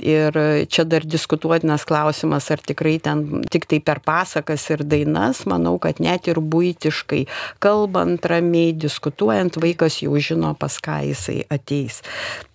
[0.00, 0.32] Ir
[0.68, 6.00] čia dar diskutuotinas klausimas, ar tikrai ten tik tai per pasakas ir dainas, manau, kad
[6.00, 7.26] net ir būtiškai,
[7.60, 12.02] kalbant ramiai, diskutuojant, vaikas jau žino, pas ką jisai ateis.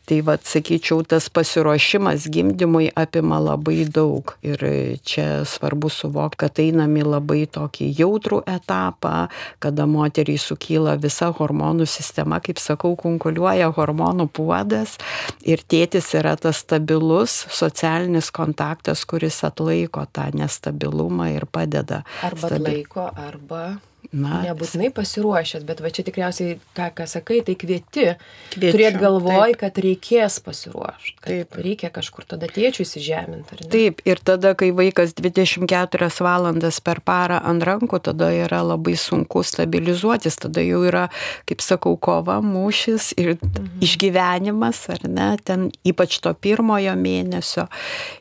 [0.06, 4.64] Tai vad, sakyčiau, tas pasiruošimas gimdymui apima labai daug ir
[5.06, 9.28] čia svarbu suvokti, kad einam į labai tokį jautrų etapą,
[9.62, 14.98] kada moteriai sukyla visa hormonų sistema, kaip sakau, kunkuliuoja hormonų puodas
[15.46, 22.02] ir tėtis yra tas stabilus socialinis kontaktas, kuris atlaiko tą nestabilumą ir padeda.
[22.26, 23.64] Arba atlaiko, arba
[24.12, 28.08] Na, Nebūtinai pasiruošęs, bet va čia tikriausiai, ką, ką sakai, tai kvieti.
[28.52, 29.60] Kviečiu, turėt galvoj, taip.
[29.62, 31.14] kad reikės pasiruošti.
[31.24, 31.56] Taip.
[31.62, 33.70] Reikia kažkur tada tėčiui įsižeminti.
[33.72, 39.46] Taip, ir tada, kai vaikas 24 valandas per parą ant rankų, tada yra labai sunku
[39.48, 41.06] stabilizuotis, tada jau yra,
[41.48, 43.70] kaip sakau, kova, mūšis ir mhm.
[43.86, 47.70] išgyvenimas, ar ne, ten ypač to pirmojo mėnesio.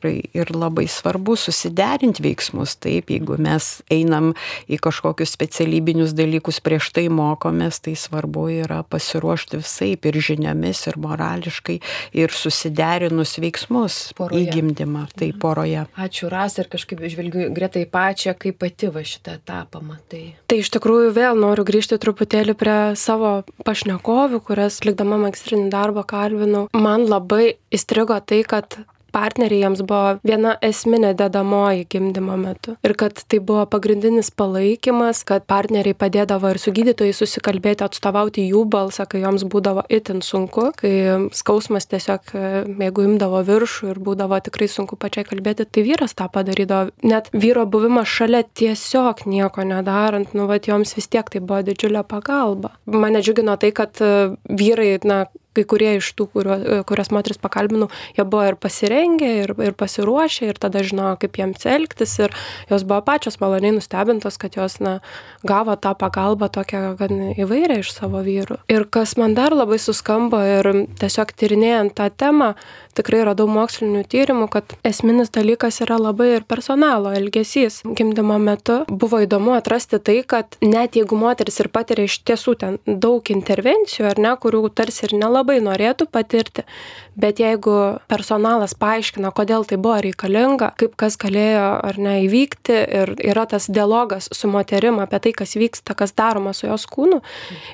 [0.04, 4.34] Ir, ir labai svarbu susiderinti veiksmus, taip, jeigu mes einam
[4.70, 10.82] į kažkokius specialius kūrybinius dalykus prieš tai mokomės, tai svarbu yra pasiruošti visai ir žiniomis,
[10.90, 11.76] ir morališkai,
[12.18, 14.48] ir susiderinus veiksmus poroje.
[14.48, 15.38] į gimdymą, tai mhm.
[15.38, 15.86] poroje.
[15.94, 20.34] Ačiū Ras ir kažkaip žvelgiu gretai pačią, kaip pati va šitą etapą matai.
[20.50, 26.66] Tai iš tikrųjų vėl noriu grįžti truputėlį prie savo pašnekovių, kurias likdama magistrinį darbą kalbinau.
[26.74, 32.76] Man labai įstrigo tai, kad partneriai jiems buvo viena esminė dedamoji gimdymo metu.
[32.86, 38.64] Ir kad tai buvo pagrindinis palaikymas, kad partneriai padėdavo ir su gydytojai susikalbėti, atstovauti jų
[38.70, 40.92] balsą, kai joms būdavo itin sunku, kai
[41.36, 42.32] skausmas tiesiog,
[42.80, 46.94] jeigu imdavo viršų ir būdavo tikrai sunku pačiai kalbėti, tai vyras tą padarydavo.
[47.06, 52.04] Net vyro buvimas šalia tiesiog nieko nedarant, nu, va, joms vis tiek tai buvo didžiulė
[52.08, 52.74] pagalba.
[52.90, 55.24] Mane džiugino tai, kad vyrai, na,
[55.56, 56.56] kai kurie iš tų, kurio,
[56.88, 61.66] kurias moteris pakalbinau, jie buvo ir pasirengę, ir, ir pasiruošę, ir tada žinojo, kaip jiems
[61.66, 62.34] elgtis, ir
[62.70, 64.98] jos buvo pačios maloniai nustebintos, kad jos na,
[65.46, 68.60] gavo tą pagalbą tokią gan įvairią iš savo vyrų.
[68.70, 72.52] Ir kas man dar labai suskambo ir tiesiog tyrinėjant tą temą,
[72.96, 77.80] tikrai radau mokslinių tyrimų, kad esminis dalykas yra labai ir personalo elgesys.
[77.84, 82.78] Gimdymo metu buvo įdomu atrasti tai, kad net jeigu moteris ir patiria iš tiesų ten
[82.86, 86.64] daug intervencijų, ar ne, kurių tarsi ir nelabai labai norėtų patirti,
[87.20, 87.74] bet jeigu
[88.10, 93.68] personalas paaiškina, kodėl tai buvo reikalinga, kaip kas galėjo ar ne įvykti ir yra tas
[93.72, 97.20] dialogas su moterim apie tai, kas vyksta, kas daroma su jos kūnu,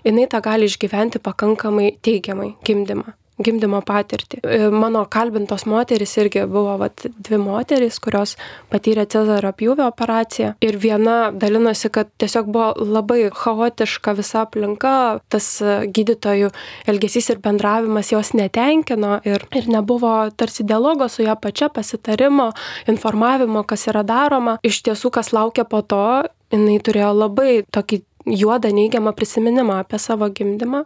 [0.07, 3.17] jinai tą gali išgyventi pakankamai teigiamai gimdymą.
[3.43, 4.41] Gimdymo patirtį.
[4.43, 8.37] E, mano kalbintos moteris irgi buvo vat, dvi moteris, kurios
[8.73, 10.55] patyrė Cezario pjūvio operaciją.
[10.65, 14.95] Ir viena dalinosi, kad tiesiog buvo labai chaotiška visa aplinka,
[15.33, 16.51] tas e, gydytojų
[16.89, 22.51] elgesys ir bendravimas jos netenkino ir, ir nebuvo tarsi dialogo su ją pačia, pasitarimo,
[22.89, 24.57] informavimo, kas yra daroma.
[24.67, 26.07] Iš tiesų, kas laukia po to,
[26.55, 30.85] jinai turėjo labai tokį juodą neigiamą prisiminimą apie savo gimdymą,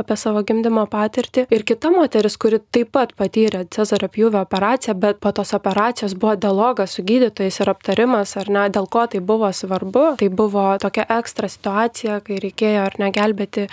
[0.00, 1.46] apie savo gimdymo patirtį.
[1.52, 6.34] Ir kita moteris, kuri taip pat patyrė Cezario pjūvio operaciją, bet po tos operacijos buvo
[6.36, 10.04] dialogas su gydytojais ir aptarimas, ar ne, dėl ko tai buvo svarbu.
[10.20, 13.66] Tai buvo tokia ekstra situacija, kai reikėjo ar negelbėti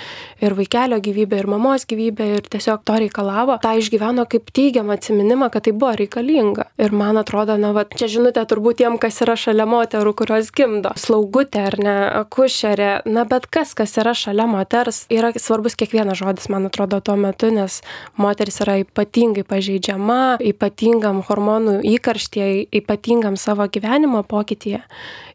[0.44, 3.60] ir vaikelio gyvybę, ir mamos gyvybę, ir tiesiog to reikalavo.
[3.64, 6.70] Ta išgyveno kaip teigiamą atsiminimą, kad tai buvo reikalinga.
[6.80, 10.94] Ir man atrodo, na, va, čia žinutė turbūt tiem, kas yra šalia moterų, kurios gimdo.
[11.00, 15.78] Slaugutė ar ne, akušerė, na, bet kas, kas yra šalia moters, yra svarbus
[16.10, 17.82] kiekvienas žodis, man atrodo, tuo metu, nes
[18.18, 24.82] moteris yra ypatingai pažeidžiama, ypatingam hormonų įkarštyje, ypatingam savo gyvenimo pokytyje.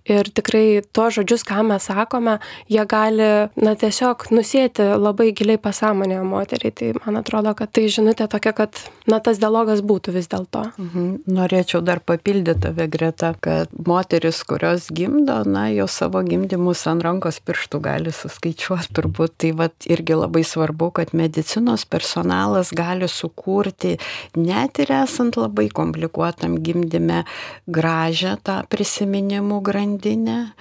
[0.04, 2.34] Ir tikrai tuos žodžius, ką mes sakome,
[2.68, 6.72] jie gali, na, tiesiog nusėti labai giliai pasąmonėje moteriai.
[6.76, 10.66] Tai man atrodo, kad tai žinutė tokia, kad, na, tas dialogas būtų vis dėlto.
[10.76, 11.06] Mhm.
[11.38, 17.40] Norėčiau dar papildyti tave, Greta, kad moteris, kurios gimdo, na, jos savo gimdymus ant rankos
[17.40, 19.38] pirštų gali suskaičiuoti turbūt.
[19.40, 23.96] Tai vad irgi labai svarbu, kad medicinos personalas gali sukurti,
[24.36, 27.24] net ir esant labai komplikuotam gimdyme,
[27.72, 30.52] gražią tą prisiminimų grandinę grandinę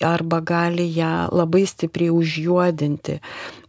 [0.00, 3.20] arba gali ją labai stipriai užjuodinti.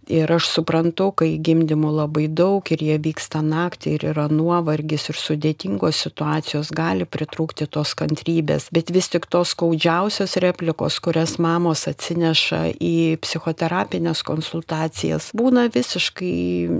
[0.07, 5.17] Ir aš suprantu, kai gimdymų labai daug ir jie vyksta naktį ir yra nuovargis ir
[5.19, 8.69] sudėtingos situacijos, gali pritrūkti tos kantrybės.
[8.71, 16.37] Bet vis tik tos skaudžiausios replikos, kurias mamos atsineša į psichoterapinės konsultacijas, būna visiškai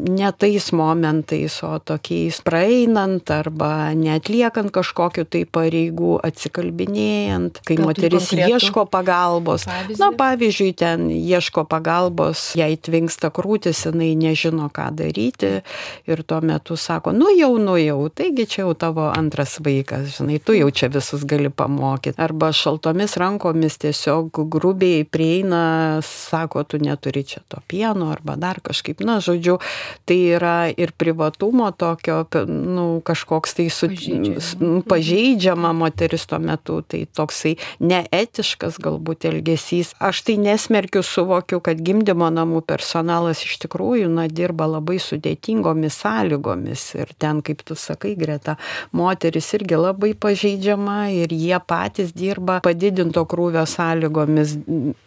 [0.07, 8.31] ne tais momentais, o tokiais praeinant arba netliekant kažkokiu tai pareigų, atsikalbinėjant, kai Gal moteris
[8.31, 9.67] ieško pagalbos.
[9.67, 9.99] Pavyzdį?
[9.99, 15.63] Na, pavyzdžiui, ten ieško pagalbos, jai tvinks vyksta krūtis, jinai nežino, ką daryti
[16.07, 20.39] ir tuo metu sako, nu jau, nu jau, taigi čia jau tavo antras vaikas, žinai,
[20.39, 22.19] tu jau čia visus gali pamokyti.
[22.21, 29.01] Arba šaltomis rankomis tiesiog grubiai prieina, sako, tu neturi čia to pieno arba dar kažkaip,
[29.01, 29.57] na, žodžiu,
[30.05, 34.83] tai yra ir privatumo tokio, nu, kažkoks tai su, pažeidžiama.
[34.87, 39.95] pažeidžiama moteris tuo metu, tai toksai neetiškas galbūt elgesys.
[39.99, 46.01] Aš tai nesmerkiu, suvokiu, kad gimdymo namų personalas personalas iš tikrųjų, na, dirba labai sudėtingomis
[46.03, 46.95] sąlygomis.
[46.99, 48.57] Ir ten, kaip tu sakai, greta,
[48.91, 54.57] moteris irgi labai pažeidžiama ir jie patys dirba padidinto krūvio sąlygomis.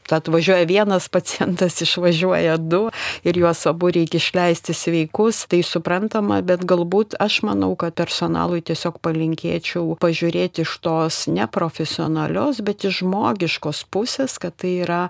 [0.08, 2.88] Tad važiuoja vienas pacientas, išvažiuoja du
[3.22, 5.44] ir juos abu reikia išleisti sveikus.
[5.50, 12.88] Tai suprantama, bet galbūt aš manau, kad personalui tiesiog palinkėčiau pažiūrėti iš tos neprofesionalios, bet
[12.88, 15.02] iš žmogiškos pusės, kad tai yra,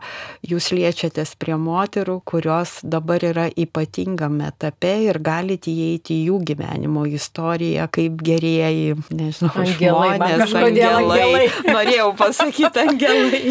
[0.45, 7.05] jūs liečiatės prie moterų, kurios dabar yra ypatingame etape ir galite įeiti į jų gyvenimo
[7.09, 11.21] istoriją kaip gerieji, nežinau, angelai, žmonės, angelai.
[11.21, 11.45] angelai.
[11.77, 13.43] Norėjau pasakyti angelai.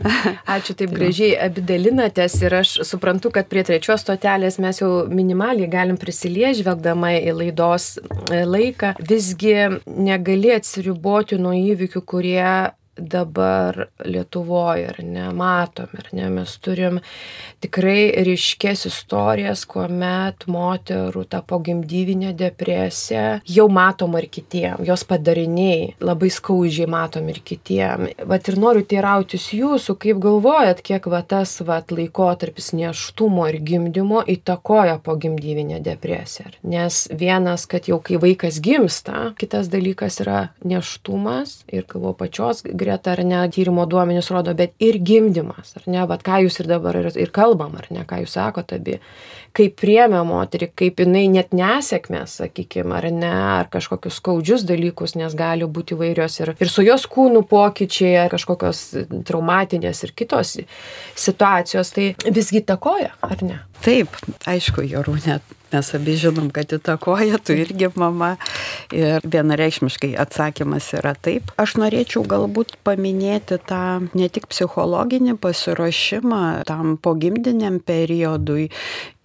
[0.56, 6.00] Ačiū taip gražiai abidalinatės ir aš suprantu, kad prie trečios stotelės mes jau minimaliai galim
[6.00, 7.92] prisiliežti, žvelgdama į laidos
[8.30, 8.94] laiką.
[9.10, 12.44] Visgi negali atsiriboti nuo įvykių, kurie
[13.00, 17.00] dabar Lietuvoje, ar ne, matom, ar ne, mes turim
[17.60, 26.30] tikrai ryškės istorijas, kuomet moterų ta pogimdyvinė depresija jau matom ir kitiem, jos padariniai labai
[26.32, 28.08] skaudžiai matom ir kitiem.
[28.30, 34.22] Vat ir noriu teirautis jūsų, kaip galvojat, kiek va tas va laikotarpis neštumo ir gimdymo
[34.28, 36.52] įtakoja pogimdyvinę depresiją.
[36.62, 42.89] Nes vienas, kad jau kai vaikas gimsta, kitas dalykas yra neštumas ir galvo pačios grėsmės
[42.90, 46.70] greta ar ne tyrimo duomenys rodo, bet ir gimdymas, ar ne, bet ką jūs ir
[46.70, 48.98] dabar ir, ir kalbam, ar ne, ką jūs sakote abi,
[49.56, 55.34] kaip priemė moterį, kaip jinai net nesėkmės, sakykime, ar ne, ar kažkokius skaudžius dalykus, nes
[55.38, 58.84] gali būti įvairios ir, ir su jos kūnų pokyčiai, ar kažkokios
[59.26, 60.56] traumatinės ir kitos
[61.14, 63.60] situacijos, tai visgi takoja, ar ne?
[63.80, 64.12] Taip,
[64.44, 65.38] aišku, Jorūnė,
[65.72, 68.34] mes abi žinom, kad įtakoja, tu irgi mama.
[68.92, 71.52] Ir vienareikšmiškai atsakymas yra taip.
[71.60, 78.68] Aš norėčiau galbūt paminėti tą ne tik psichologinį pasiruošimą tam pogimdiniam periodui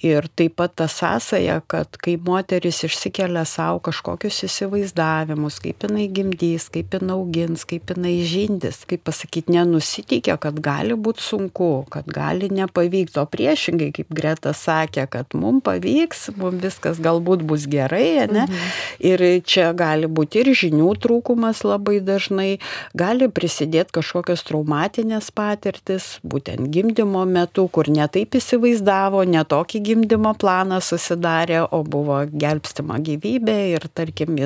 [0.04, 6.66] Ir taip pat ta sąsaja, kad kai moteris išsikelia savo kažkokius įsivaizdavimus, kaip jinai gimdys,
[6.74, 12.50] kaip jinai augins, kaip jinai žindys, kaip pasakyti, nenusiteikia, kad gali būti sunku, kad gali
[12.52, 18.44] nepavykti, o priešingai, kaip Greta sakė, kad mums pavyks, mums viskas galbūt bus gerai, ne?
[18.50, 18.76] Mhm.
[19.00, 22.58] Ir čia gali būti ir žinių trūkumas labai dažnai,
[22.92, 31.62] gali prisidėti kažkokios traumatinės patirtis, būtent gimdymo metu, kur netaip įsivaizdavo, netokį gimdymo planą susidarė,
[31.76, 34.38] o buvo gelbstima gyvybė ir tarkim,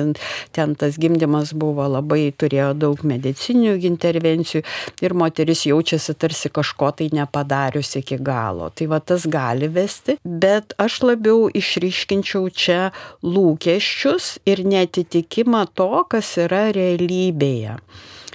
[0.56, 4.62] ten tas gimdymas buvo labai, turėjo daug medicinių intervencijų
[5.04, 8.70] ir moteris jaučiasi tarsi kažko tai nepadarius iki galo.
[8.74, 12.80] Tai va tas gali vesti, bet aš labiau išryškinčiau čia
[13.24, 17.78] lūkesčius ir netitikimą to, kas yra realybėje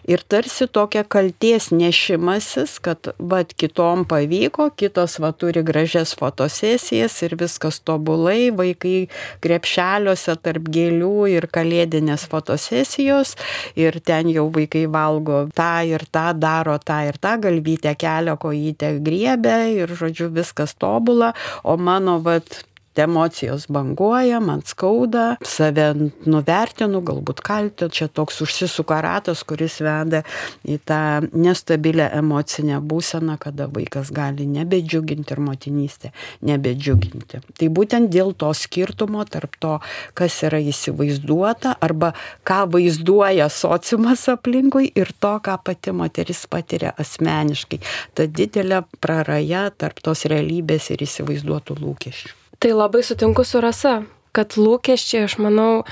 [0.07, 7.35] ir tarsi tokia kalties nešimasis, kad vad kitom pavyko, kitos va turi gražias fotosesijas ir
[7.39, 9.07] viskas tobulai, vaikai
[9.43, 13.35] krepšeliuose tarp gėlių ir kalėdinės fotosesijos
[13.79, 18.95] ir ten jau vaikai valgo tą ir tą, daro tą ir tą, galvytę kelio kojytę
[19.05, 21.33] griebę ir žodžiu viskas tobula,
[21.63, 22.63] o mano vad
[23.03, 25.87] emocijos banguoja, man skauda, save
[26.25, 30.23] nuvertinu, galbūt kaltinu, čia toks užsisuka ratas, kuris veda
[30.65, 31.01] į tą
[31.33, 36.11] nestabilę emocinę būseną, kada vaikas gali nebedžiuginti ir motinystė
[36.45, 37.41] nebedžiuginti.
[37.59, 39.75] Tai būtent dėl to skirtumo tarp to,
[40.17, 42.13] kas yra įsivaizduota arba
[42.47, 47.81] ką vaizduoja sociumas aplinkui ir to, ką pati moteris patiria asmeniškai.
[48.15, 52.44] Ta didelė praraja tarp tos realybės ir įsivaizduotų lūkesčių.
[52.65, 53.91] Tai labai sutinku su rasa,
[54.33, 55.83] kad lūkesčiai, aš manau,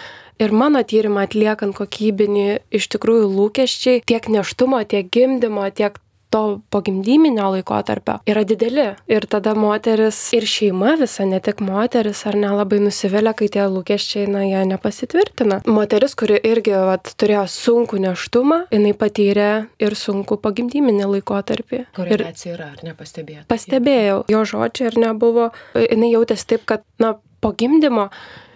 [0.42, 6.00] ir mano tyrimą atliekant kokybinį, iš tikrųjų lūkesčiai tiek neštumo, tiek gimdymo, tiek
[6.34, 8.88] to pogimdyminio laikotarpio yra dideli.
[9.12, 14.26] Ir tada moteris ir šeima visa, ne tik moteris, ar nelabai nusivelia, kai tie lūkesčiai,
[14.34, 15.62] na, jie nepasitvirtina.
[15.70, 19.50] Moteris, kuri irgi vat, turėjo sunku neštumą, jinai patyrė
[19.84, 21.84] ir sunku pogimdyminį laikotarpį.
[22.00, 23.46] Koreliacija yra, ar nepastebėjau?
[23.54, 27.14] Pastebėjau, jo žodžiai ir nebuvo, jinai jautėsi taip, kad, na,
[27.44, 28.10] po gimdymo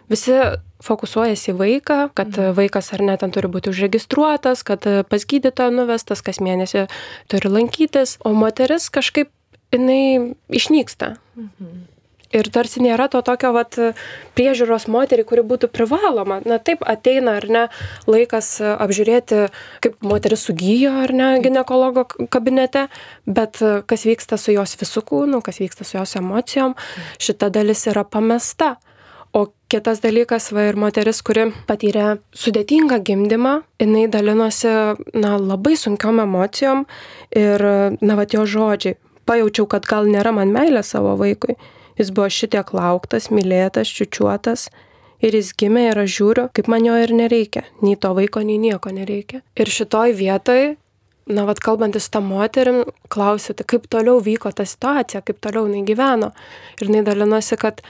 [0.09, 0.33] visi
[0.83, 2.55] fokusuojasi į vaiką, kad mhm.
[2.57, 6.87] vaikas ar net ten turi būti užregistruotas, kad pas gydytoją nuvestas, kas mėnesį
[7.31, 9.31] turi lankytis, o moteris kažkaip
[9.73, 11.15] jinai išnyksta.
[11.35, 11.85] Mhm.
[12.35, 13.77] Ir tarsi nėra to tokio vat,
[14.35, 16.41] priežiūros moterį, kuri būtų privaloma.
[16.43, 17.61] Na taip, ateina ar ne
[18.03, 19.45] laikas apžiūrėti,
[19.83, 22.89] kaip moteris sugyjo ar ne gynekologo kabinete,
[23.23, 27.15] bet kas vyksta su jos visų kūnu, kas vyksta su jos emocijom, mhm.
[27.29, 28.75] šita dalis yra pamesta.
[29.35, 34.71] O kitas dalykas, va ir moteris, kuri patyrė sudėtingą gimdymą, jinai dalinosi,
[35.17, 36.85] na, labai sunkiom emocijom
[37.35, 37.65] ir,
[38.01, 38.97] na, va, jo žodžiai.
[39.27, 41.57] Pajaučiau, kad gal nėra man meilė savo vaikui.
[41.99, 44.69] Jis buvo šitiek lauktas, mylėtas, čiučiuotas.
[45.19, 47.65] Ir jis gimė ir aš žiūriu, kaip man jo ir nereikia.
[47.81, 49.41] Nei to vaiko, nei nieko nereikia.
[49.57, 50.75] Ir šitoj vietoj
[51.27, 55.83] na, vad kalbantis tą moterim, klausyti, tai kaip toliau vyko ta situacija, kaip toliau jinai
[55.87, 56.31] gyveno.
[56.79, 57.81] Ir jinai dalinosi, kad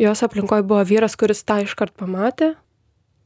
[0.00, 2.54] jos aplinkoje buvo vyras, kuris tą iškart pamatė,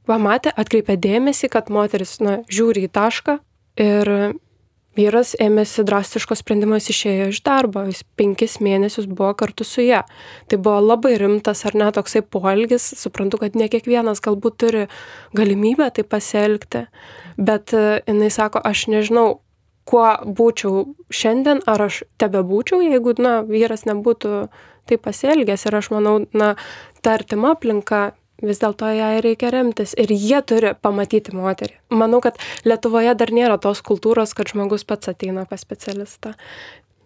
[0.08, 3.38] pamatė, atkreipė dėmesį, kad moteris na, žiūri į tašką
[3.80, 4.10] ir
[4.94, 10.02] vyras ėmėsi drastiško sprendimo, jis išėjo iš darbo, jis penkis mėnesius buvo kartu su ją.
[10.50, 14.84] Tai buvo labai rimtas ar net toksai poelgis, suprantu, kad ne kiekvienas galbūt turi
[15.36, 16.86] galimybę tai pasielgti,
[17.38, 19.40] bet e, jinai sako, aš nežinau,
[19.84, 24.46] kuo būčiau šiandien, ar aš tebe būčiau, jeigu, na, vyras nebūtų
[24.88, 26.54] taip pasielgęs ir aš manau, na,
[27.02, 28.12] ta artima aplinka
[28.44, 31.76] vis dėlto ją reikia remtis ir jie turi pamatyti moterį.
[31.94, 36.34] Manau, kad Lietuvoje dar nėra tos kultūros, kad žmogus pats ateina pas specialistą.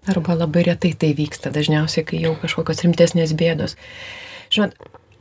[0.08, 3.76] Arba labai retai tai vyksta, dažniausiai, kai jau kažkokios rimtesnės bėdos.
[4.54, 4.78] Žinot,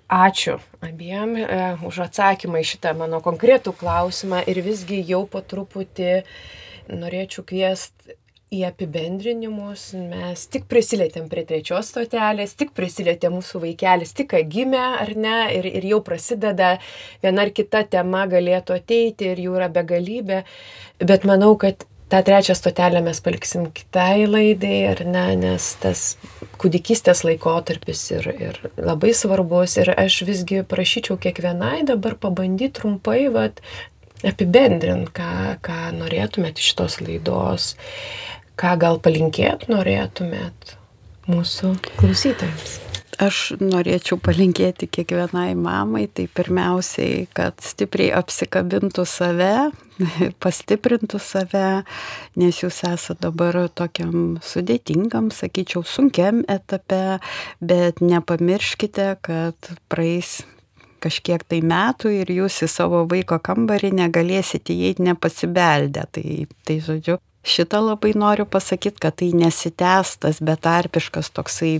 [0.07, 1.47] ačiū abiem e,
[1.87, 6.21] už atsakymą į šitą mano konkretų klausimą ir visgi jau po truputį
[6.87, 8.15] norėčiau kviesti
[8.53, 9.89] į apibendrinimus.
[9.97, 15.67] Mes tik prisilietėm prie trečios stotelės, tik prisilietė mūsų vaikelis, tik gimė ar ne, ir,
[15.67, 16.77] ir jau prasideda
[17.23, 20.43] viena ar kita tema galėtų ateiti ir jų yra begalybė,
[21.03, 26.05] bet manau, kad tą trečią stotelę mes paliksim kitai laidai, ar ne, nes tas
[26.61, 29.75] kūdikystės laikotarpis ir, ir labai svarbus.
[29.81, 33.59] Ir aš visgi prašyčiau kiekvienai dabar pabandyti trumpai, vat,
[34.25, 37.73] apibendrint, ką, ką norėtumėt iš šitos laidos
[38.57, 40.75] ką gal palinkėt norėtumėt
[41.29, 42.77] mūsų klausytojams?
[43.17, 49.71] Aš norėčiau palinkėti kiekvienai mamai, tai pirmiausiai, kad stipriai apsikabintų save,
[50.43, 51.63] pastiprintų save,
[52.37, 57.17] nes jūs esate dabar tokiam sudėtingam, sakyčiau, sunkiam etape,
[57.57, 60.43] bet nepamirškite, kad praeis
[61.01, 66.05] kažkiek tai metų ir jūs į savo vaiko kambarį negalėsite įeiti nepasibeldę.
[66.13, 66.27] Tai,
[66.69, 67.17] tai žodžiu,
[67.47, 71.77] šitą labai noriu pasakyti, kad tai nesitęstas, betarpiškas toksai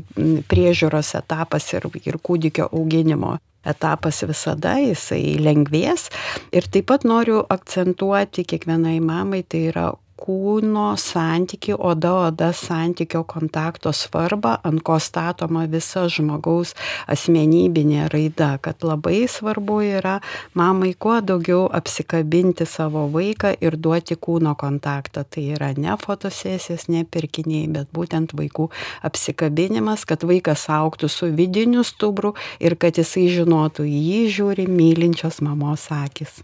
[0.49, 3.35] priežiūros etapas ir, ir kūdikio auginimo
[3.67, 6.07] etapas visada, jisai lengvės.
[6.55, 13.93] Ir taip pat noriu akcentuoti kiekvienai mamai, tai yra kūno santyki, oda oda santykio kontakto
[13.93, 16.73] svarbą, ant ko statoma visa žmogaus
[17.11, 20.17] asmenybinė raida, kad labai svarbu yra
[20.57, 25.25] mamai kuo daugiau apsikabinti savo vaiką ir duoti kūno kontaktą.
[25.27, 28.69] Tai yra ne fotosesijas, ne pirkiniai, bet būtent vaikų
[29.07, 35.89] apsikabinimas, kad vaikas auktų su vidiniu stubru ir kad jisai žinotų, jį žiūri mylinčios mamos
[35.93, 36.41] akis.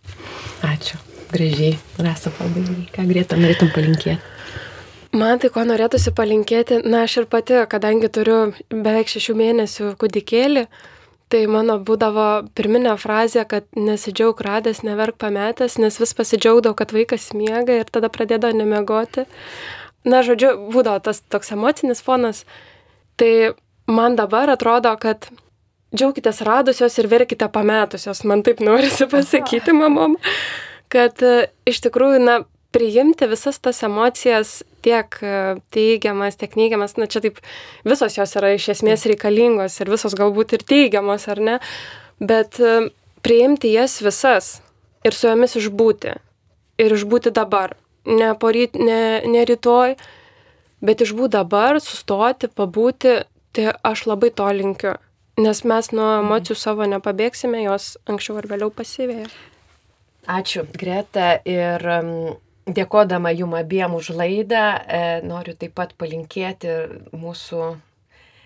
[0.63, 2.87] Ačiū gražiai, rasa pabaigai.
[2.93, 4.21] Ką grėta norėtum palinkėti?
[5.13, 8.37] Man tai ko norėtųsi palinkėti, na aš ir pati, kadangi turiu
[8.71, 10.63] beveik šešių mėnesių kūdikėlį,
[11.29, 12.25] tai mano būdavo
[12.57, 18.09] pirminė frazė, kad nesidžiaug radęs, neverk pametęs, nes vis pasidžiaugdavau, kad vaikas miega ir tada
[18.09, 19.27] pradėdavo nemegoti.
[20.01, 22.41] Na, žodžiu, būdavo tas toks emocinis fonas.
[23.21, 23.53] Tai
[23.85, 25.29] man dabar atrodo, kad
[25.93, 30.17] džiaukitės radusios ir verkite pametusios, man taip norisi pasakyti mamom
[30.93, 32.41] kad e, iš tikrųjų, na,
[32.73, 35.35] priimti visas tas emocijas, tiek e,
[35.73, 37.39] teigiamas, tiek neigiamas, na čia taip
[37.87, 41.59] visos jos yra iš esmės reikalingos ir visos galbūt ir teigiamos, ar ne,
[42.21, 42.89] bet e,
[43.25, 44.57] priimti jas visas
[45.05, 46.17] ir su jomis išbūti.
[46.81, 47.77] Ir išbūti dabar.
[48.09, 49.95] Ne, poryt, ne, ne rytoj,
[50.83, 53.21] bet išbūti dabar, sustoti, pabūti,
[53.55, 54.97] tai aš labai to linkiu.
[55.39, 59.29] Nes mes nuo emocijų savo nepabėgsime, jos anksčiau ar vėliau pasivėja.
[60.27, 61.35] Ačiū, Greta.
[61.43, 61.83] Ir
[62.65, 66.71] dėkodama jum abiem už laidą, e, noriu taip pat palinkėti
[67.11, 67.73] mūsų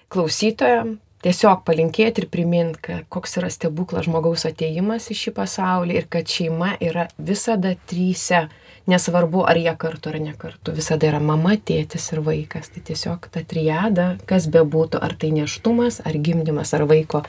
[0.10, 6.30] klausytojams, tiesiog palinkėti ir priminti, koks yra stebuklas žmogaus ateimas į šį pasaulį ir kad
[6.30, 8.48] šeima yra visada tryse.
[8.88, 10.72] Nesvarbu, ar jie kartu ar ne kartu.
[10.72, 12.72] Visada yra mama, tėtis ir vaikas.
[12.72, 17.26] Tai tiesiog ta triada, kas bebūtų, ar tai neštumas, ar gimdymas, ar vaiko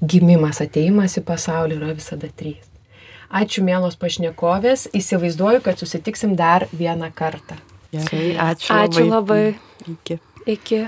[0.00, 2.71] gimimas, ateimas į pasaulį yra visada trys.
[3.32, 7.56] Ačiū mielos pašnekovės, įsivaizduoju, kad susitiksim dar vieną kartą.
[7.92, 8.72] Gerai, ačiū.
[8.76, 9.54] Ačiū labai.
[9.88, 10.18] Iki.
[10.46, 10.82] Iki.